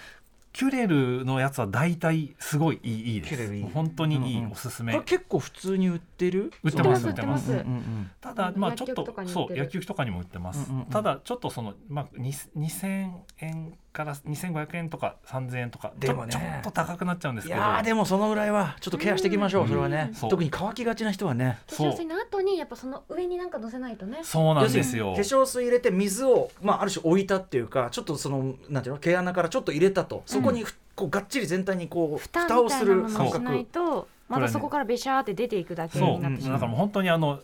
[0.59, 3.29] キュレルのやつは大体すごいいいいいです。
[3.29, 3.63] キュレルいい。
[3.73, 4.45] 本当にいい、うん。
[4.47, 4.91] うんおすすめ。
[4.91, 6.51] これ結構普通に売ってる？
[6.63, 7.07] 売ってます。
[7.07, 7.49] 売ってます。
[7.53, 8.11] うんうんうん。
[8.19, 10.85] ただまあちょっとそう薬局とかにも売ってます、うんうんうん。
[10.87, 16.33] ただちょっとその、まあ、に2000円から2500円とか3000円とかでもね。
[16.33, 17.61] ちょっと高くなっちゃうんですいけど。
[17.61, 19.69] やーでもそのぐらいはちょっとケアしていきましょう、うん。
[19.69, 20.11] それはね。
[20.29, 21.59] 特に乾きがちな人はね。
[21.69, 24.19] 化粧水の後にやっぱその上になんか乗せないとね。
[24.23, 25.13] そうなんですよ。
[25.13, 30.23] 化粧水入れて水を、まあ、ある種置いたっていうかちょっとそのなんていうの毛穴からちょっと入れたと。
[30.25, 36.53] そこにふ、こうがっちり全体にこう蓋蓋をする感のをしない覚とまたそこからベシャーって出ていくだけそうになってしまう。
[36.53, 37.39] だからもう本当にあの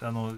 [0.00, 0.34] あの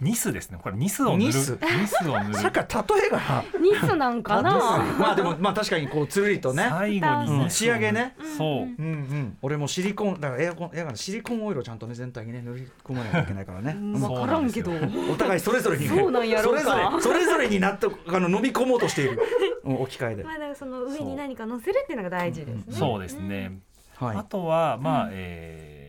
[0.00, 0.58] ニスですね。
[0.60, 1.18] これニスを塗る。
[1.18, 1.52] ニス。
[1.52, 2.34] ニスを塗る。
[2.36, 3.44] さっきから例えが。
[3.60, 4.84] ニスなんかな。
[4.98, 7.38] まあでもまあ確かにこうつるりとね、最後にうん。
[7.44, 8.16] ニスを仕上げね。
[8.36, 8.48] そう。
[8.48, 8.84] うんうん。
[8.84, 13.94] うん、俺もシリコンだからエアコンエアコンシリコンオイルをちゃんとね全体にね塗り込まないといけないからね、うん。
[13.94, 14.00] うん。
[14.00, 14.72] 分からんけど。
[15.10, 15.96] お互いそれぞれにね。
[15.96, 19.20] そうなんやろうかそれぞれそれぞれになってあの飲み込もうとしている、
[19.64, 20.24] うん置き換えで。
[20.24, 22.76] まあだからその上に何か乗せるっていうのが大事ですね。
[22.76, 23.60] そうですね、
[23.96, 24.16] はい。
[24.16, 25.10] あとはまあ、うん。
[25.12, 25.81] えー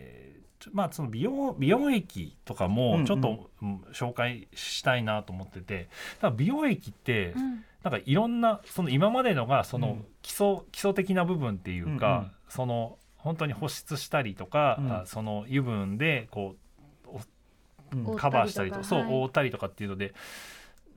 [0.71, 7.65] まあその美容美容液とかもちょっと、うん紹介したいなと思っててだから美容液ってうん。
[7.83, 10.05] なんかいろんなその今までのがそうのん。
[10.21, 12.31] 基礎、基礎的な部分っていうか、うんうん。
[12.47, 14.91] その本当に保湿したりとか、うん。
[14.91, 19.09] あその油分でこうカバーしたりとかそうはい。
[19.11, 20.13] 覆ったりとかっていうので、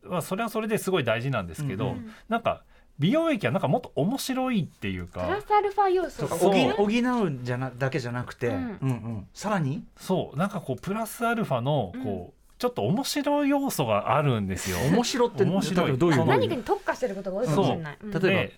[0.03, 2.63] まあ、それはそれですごい大事なんですけど、うんうなんか
[2.99, 6.53] 美容液はなんかもっと面白いっていうプラかスアルファ要素補そう。
[6.77, 9.27] 補うんじゃなだけじゃなくて、ううんんうん。
[9.35, 9.85] さらに？
[9.99, 10.39] そう。
[10.39, 12.03] なんかこうプラスアルファのうん。
[12.05, 14.79] こう、ちょっと面白い要素があるんですよ。
[14.91, 15.99] 面白って面白い。
[15.99, 17.99] どういう何かに特化してることが多いかもしれない。
[18.03, 18.53] 例えばで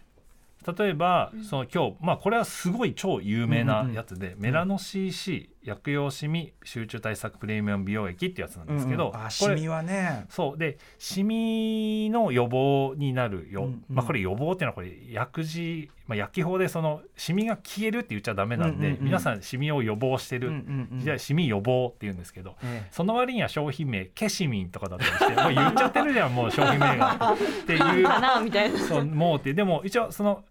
[0.67, 1.45] 例えば、うん。
[1.45, 9.27] その今日まあこれはすごい超有名なやつで、メラノ CC 薬用シミ集中対策プレミアム美容液ってやつなんですけど、うんうん。
[9.27, 10.27] あシミはね。
[10.29, 10.59] そう。
[10.59, 13.85] でシミの予防になるよ、うんうん。
[13.89, 19.05] まあこれ予防っていうのはこれ薬事、まあ、薬機法でそのシミが消えるって言っちゃダメなんで、うんうんうん。
[19.05, 21.01] 皆さんシミを予防してる、うんうんうん。
[21.05, 27.35] じゃあシミ予防って言うんですけど、えその割には商品名ケシミンとかだったりしてもう言っちゃってるじゃんもう商品名が。
[27.37, 28.05] っていう。
[28.05, 28.79] かなみたいな。
[28.79, 29.53] そうもうって。
[29.53, 30.45] でも一応その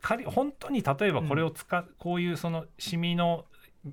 [0.00, 3.44] 仮本当に例えばこれを使う、こういうそのシミの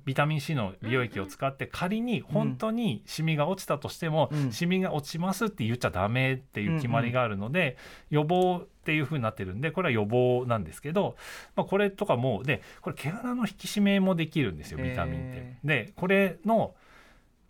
[0.06, 4.52] ビタミン C の美容液を使って仮に本当にシミが落ちたとしても、うん。
[4.52, 7.76] シミが落ちますって言っちゃダメっていう決まりがあるので、
[8.08, 11.16] 予防っていう風になってるんでこれは予防なんですけど、
[11.56, 15.38] まあ、これとかもでこれ毛穴の引き締めもできるんですよビタミンって。
[15.38, 16.74] へでこれの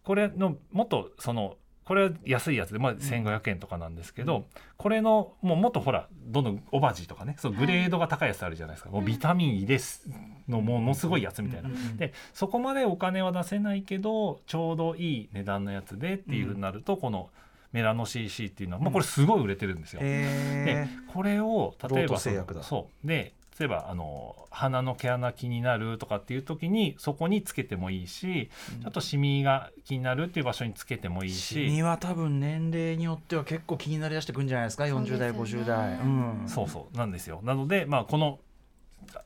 [0.04, 4.44] これのもっとそのこれは安いやつで、まあ、1500円とかなんですけど、うん。
[4.78, 10.08] これのもうもっとほらどんどんオバジーとかねそうグレードが高いやつあるじゃないですか、もうビタミン E です
[10.48, 11.68] のものすごいやつみたいな。
[11.68, 17.28] うんでそこまでお金は出せないけどちょうどいい値段のやつでっていうふうになると、この
[17.74, 20.00] メラノ CC っていうのは、まあ、これすごい売れてるんですよ。
[20.02, 23.06] えこれを例えばそう。
[23.06, 28.48] で例えばあの鼻の毛穴気になるとかっていう時にそこにつけてもいいし、
[28.82, 31.66] ちょっとシミが気になるっていう場所につけてもいいし。
[31.66, 35.64] シミは多分年齢によっては結構気になりだしてくるんじゃないですか？40代、そうですよね。
[35.64, 37.40] 50代、うん、そうそうなんですよ。
[37.42, 38.38] なのでまあこの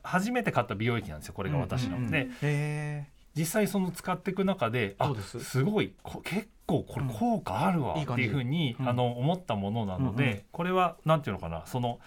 [0.01, 1.97] 初めて買った美容液なんですよこれが私の。
[1.97, 2.11] うんうんうん。
[2.11, 5.39] でへ実際その使っていく中であす。
[5.43, 8.89] すごいこ結構これ効果あるわっていうふうに、うん。
[8.89, 10.41] あの思ったものなので、うんうん。
[10.51, 11.99] これはなんていうのかなその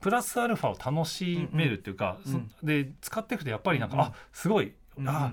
[0.00, 2.50] プラスアルファを楽しめるっていうか、うんうん。
[2.60, 5.32] そで使っていくとやっぱりなんか、うんあすごい、うんあ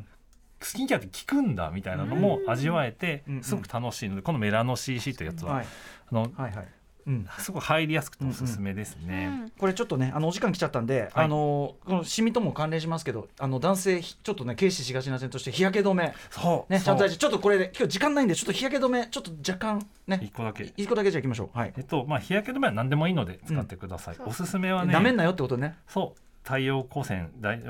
[0.61, 5.65] スキンケアって効くんだみたいなのも味わえて、すごく楽しいのでこのメラノ CC というやつは、はい。
[6.11, 6.67] あのはいはい、
[7.07, 9.51] うん、すごい入りやすくておすすめですね。
[9.57, 11.25] これちょっとねあのお時間来ちゃったんで、はい。
[11.25, 16.13] あのこのシミとも関連しますけどあの男性ひちょっとね軽視しがちな点として日焼け止め。
[16.29, 16.73] そう。
[16.73, 17.17] ねちゃんと大事。
[17.17, 20.19] ちょっとこれで今日時間ないんでちょっと日焼け止めちょっと若干ね。
[20.23, 20.71] 一個だけ。
[20.77, 21.57] 一個だけじゃあいきましょう。
[21.57, 24.15] はい、えっとまあ日焼け止めは何でもいいので使ってください。
[24.17, 24.27] うん。
[24.27, 24.93] おすすめはね。
[24.93, 25.77] なめんなよってことね。
[25.87, 27.61] そう太陽光線大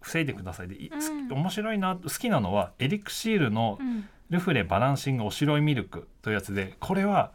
[0.00, 0.68] 防いでください。
[0.68, 1.32] で、いうん。
[1.32, 4.08] 面白いな好きなのはエリクシールのうん。
[4.28, 7.30] ルフレバランシングお白いミルクというやつでこれは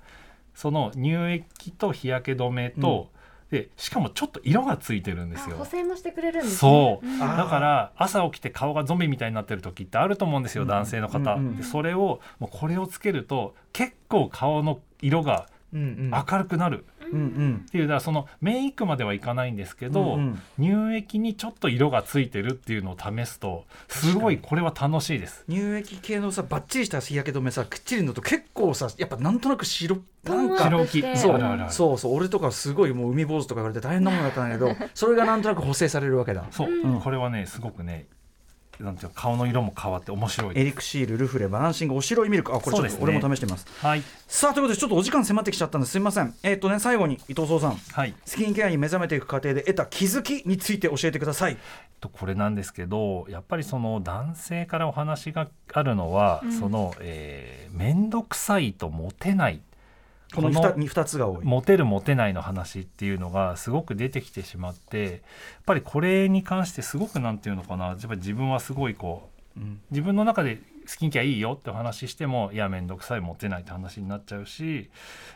[0.53, 3.09] その乳液と日焼け止めと、
[3.49, 5.57] でしかもちょっと色がついてるんですよ。
[5.57, 6.57] あ補正もしてくれるんですね。
[6.57, 7.05] そう。
[7.05, 7.21] うん。
[7.21, 10.69] あだから朝起きて顔がゾンビみたいになってる時ってあると思うんですよ、うん。
[10.69, 16.11] 男性の方、うんうんでそれをもうこれをつけると結構顔の色がうんうん。
[16.11, 20.91] 明るくなる、うんうんうんっていうだからそのメイクまではいかないんですけど、うんうん。
[20.91, 25.43] 乳液にちょっと色がついてるっていうのを試すとすごいこれは楽しいです。
[25.49, 31.35] 乳液系のさバッチリした日焼け止めさくっちりのと結構さやっぱなんとなく白なんか白浮きしてそう。
[31.35, 31.71] あるあるある。
[31.71, 32.15] そうそう。
[32.15, 36.45] 俺とかすごいもう海坊主とか言われて大変なものだったんだけどそれがなんとなく補正されるわけだ。
[36.51, 37.01] そう、うん。
[37.01, 38.07] これはねすごくね
[38.81, 40.51] なんていうか顔の色も変わって面白い。
[40.51, 42.97] エでリクシールルフレバランシングお白いミルクあこれちょそうですね。
[42.97, 43.65] っと俺も試してみます。
[43.65, 43.85] す。
[43.85, 44.03] はい。
[44.27, 45.91] さあということでちょっとお時間迫ってきちゃったんです。
[45.91, 46.33] すみません。
[46.43, 47.75] えっ、とね最後に伊藤壮さん。
[47.75, 48.13] はい。
[48.25, 51.57] スキンケアに目覚めていく過程で得た気づきについて教えてください。
[51.99, 56.51] とこれなんですけどやっぱりその男性からお話があるのは、うん。
[56.51, 59.61] その、えー、面倒くさいとモテない
[60.33, 61.45] この 2, 2つが多い。
[61.45, 65.19] モテるモテないの話っていうのがすごく出てきてしまってやっ
[65.65, 69.81] ぱりこれに関してすごくなんていうのかなやっぱり自分はすごいこううん。
[69.91, 74.89] 自分の中でスキンケアいいよってお話ししてもいや面倒くさいモテないって話になっちゃうし、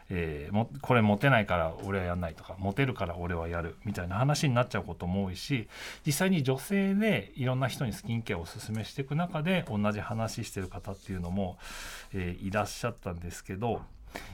[0.09, 5.67] えーもこれモテないから俺はやんないとかモテるから俺はやるみたいな話になっちゃうことも多いし
[6.05, 11.57] 実際に女性でいろんな人にスキンケアをおすすめしていく中で同じ話してる方っていうのも、
[12.13, 13.81] えーいらっしゃったんですけど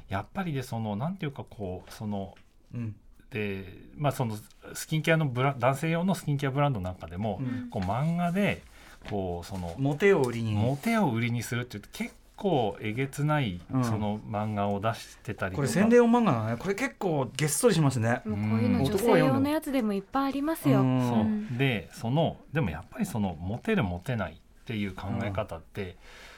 [0.10, 2.36] やっぱりでそのなんていうかこうその
[2.74, 2.96] うん。
[3.32, 3.64] で
[3.96, 4.38] まあその
[4.74, 7.70] スキンケアのブラ男性用のスキンケアブランドなんかでも、うん。
[7.70, 8.62] こう漫画で
[9.10, 10.54] こうそのモテを売りに。
[10.54, 13.84] モテを売りにするって結構えげつないうん。
[13.86, 16.58] その漫画を出してたりとか、これ洗礼音漫画なのね。
[16.58, 18.22] これ結構げっそりしますね。
[18.26, 18.86] もうこういうのうん。
[18.86, 20.82] 女性用のやつでもいっぱいありますよ。
[20.82, 20.84] う。
[20.84, 21.48] ん。
[21.52, 25.96] そでそのでもやっぱりそのモテるモテないっていう考え方って、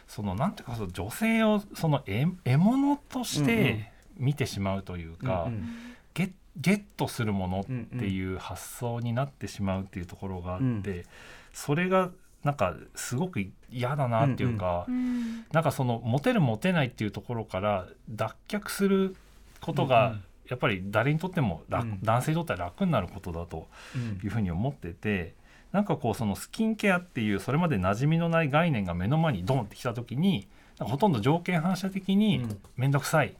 [0.08, 3.56] そのなんていうかその女性をその獲獲物としうんうん。
[3.56, 5.68] て見てしまうというか、うん
[6.14, 10.70] ゲゲットするものうんっていう発想になってしまうっていうところがあって、う
[11.02, 11.04] ん。
[11.52, 12.12] それが
[12.44, 19.16] なんかすごく嫌だなっていうか、うんなんかそのモテるモテないっていうところから脱却する
[19.62, 20.24] ことが、うんうん。
[20.50, 22.00] やっぱり誰にとっても楽、うん。
[22.04, 25.34] 男性にとっては楽になることだとうんいうふうに思ってて
[25.74, 30.48] なんかこうそのスキンケアっていうそれまで馴染みのない概念が目の前にドンってきた時に
[30.80, 32.60] ほとんど条件反射的にうん。
[32.78, 33.36] 面倒くさい。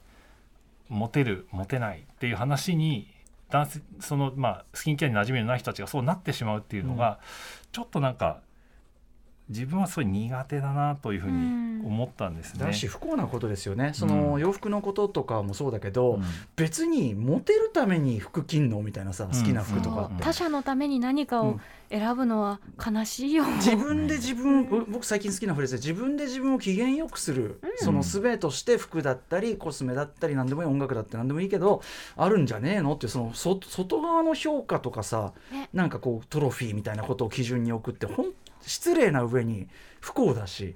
[0.90, 3.08] モテるモテないっていう話に
[3.50, 7.20] 男性そのまあスキンケアに馴染みのない人たちがそうなってしまうっていうのが、
[7.72, 8.42] ちょっとなんか
[9.50, 12.66] 自分はすごい苦手だなというふうに思ったんですね。
[12.66, 13.92] だし不幸なことですよね。
[13.94, 16.24] そのうん洋服のこととかもそうだけど、うん。
[16.56, 23.44] 別にモテるために服着んのみたいなさ好きな服とかう他者のために何かを選ぶのは悲しいよ。
[23.58, 31.82] 自分で自分僕僕最近好きなフレーズで自分で自分を機嫌よくする、その術として服だったりコスメだったり何でもいい音楽だって何でもいいけど
[32.16, 35.70] あるんじゃねえのっていうそのそ外側の評価とかさ、ね。
[35.74, 38.28] なんかこうトロフィーみたいなことを基準に置くってほん
[38.66, 39.68] 失礼な上に
[40.04, 40.76] 不幸だし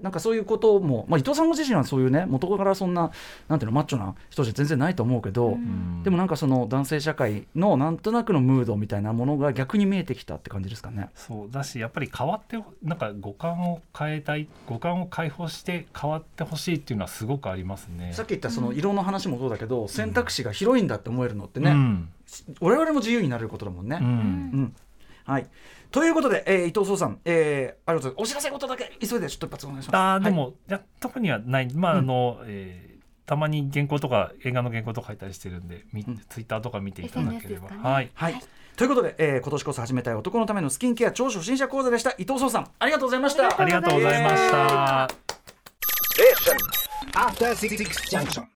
[0.00, 3.10] なんかそういうことも、まあ、伊藤さんご自身はそういうね元からそんな
[3.48, 6.04] なんていうのマッチョな人じゃ全然ないと思うけど、うん。
[6.04, 11.10] でもなんかその男性社会のなんとなくのムードみたいなものが逆に見えてきたって感じですかね。
[11.16, 18.12] そうだしやっぱり変わってなんか五感を変えたい五感を解放して変わってほしいっていうのはすごくありますね。
[18.12, 22.08] さっき言ったその色の話もそうだけど、選択肢が広いんだって思えるのってね、うん。
[22.60, 23.98] 我々も自由になれることだもんね。
[24.00, 24.06] うん。
[24.06, 24.76] うん。
[25.24, 25.46] はい
[25.90, 28.24] ということで、えー伊藤壮さん、えー、ありがとうございます。
[28.24, 29.96] お知らせことだけ急いでちょっと一発お願いします。
[29.96, 30.04] はい。
[30.04, 31.72] あーでも、い、や特にはない。
[31.74, 31.98] まあうん。
[32.00, 32.88] あの、えー
[33.26, 36.16] たまに原稿とか映画の原稿とか書いたりしてるんで、みうん。
[36.30, 37.76] ツイッターとか見ていただければ、ね。
[37.82, 38.10] はい。
[38.14, 38.42] はい。
[38.76, 42.12] ということで、えー今年こそ始めたい男のためのスキンケア超初心者講座でした。
[42.12, 43.60] 伊藤壮さんありがとうございました。
[43.60, 45.08] ありがとうございました。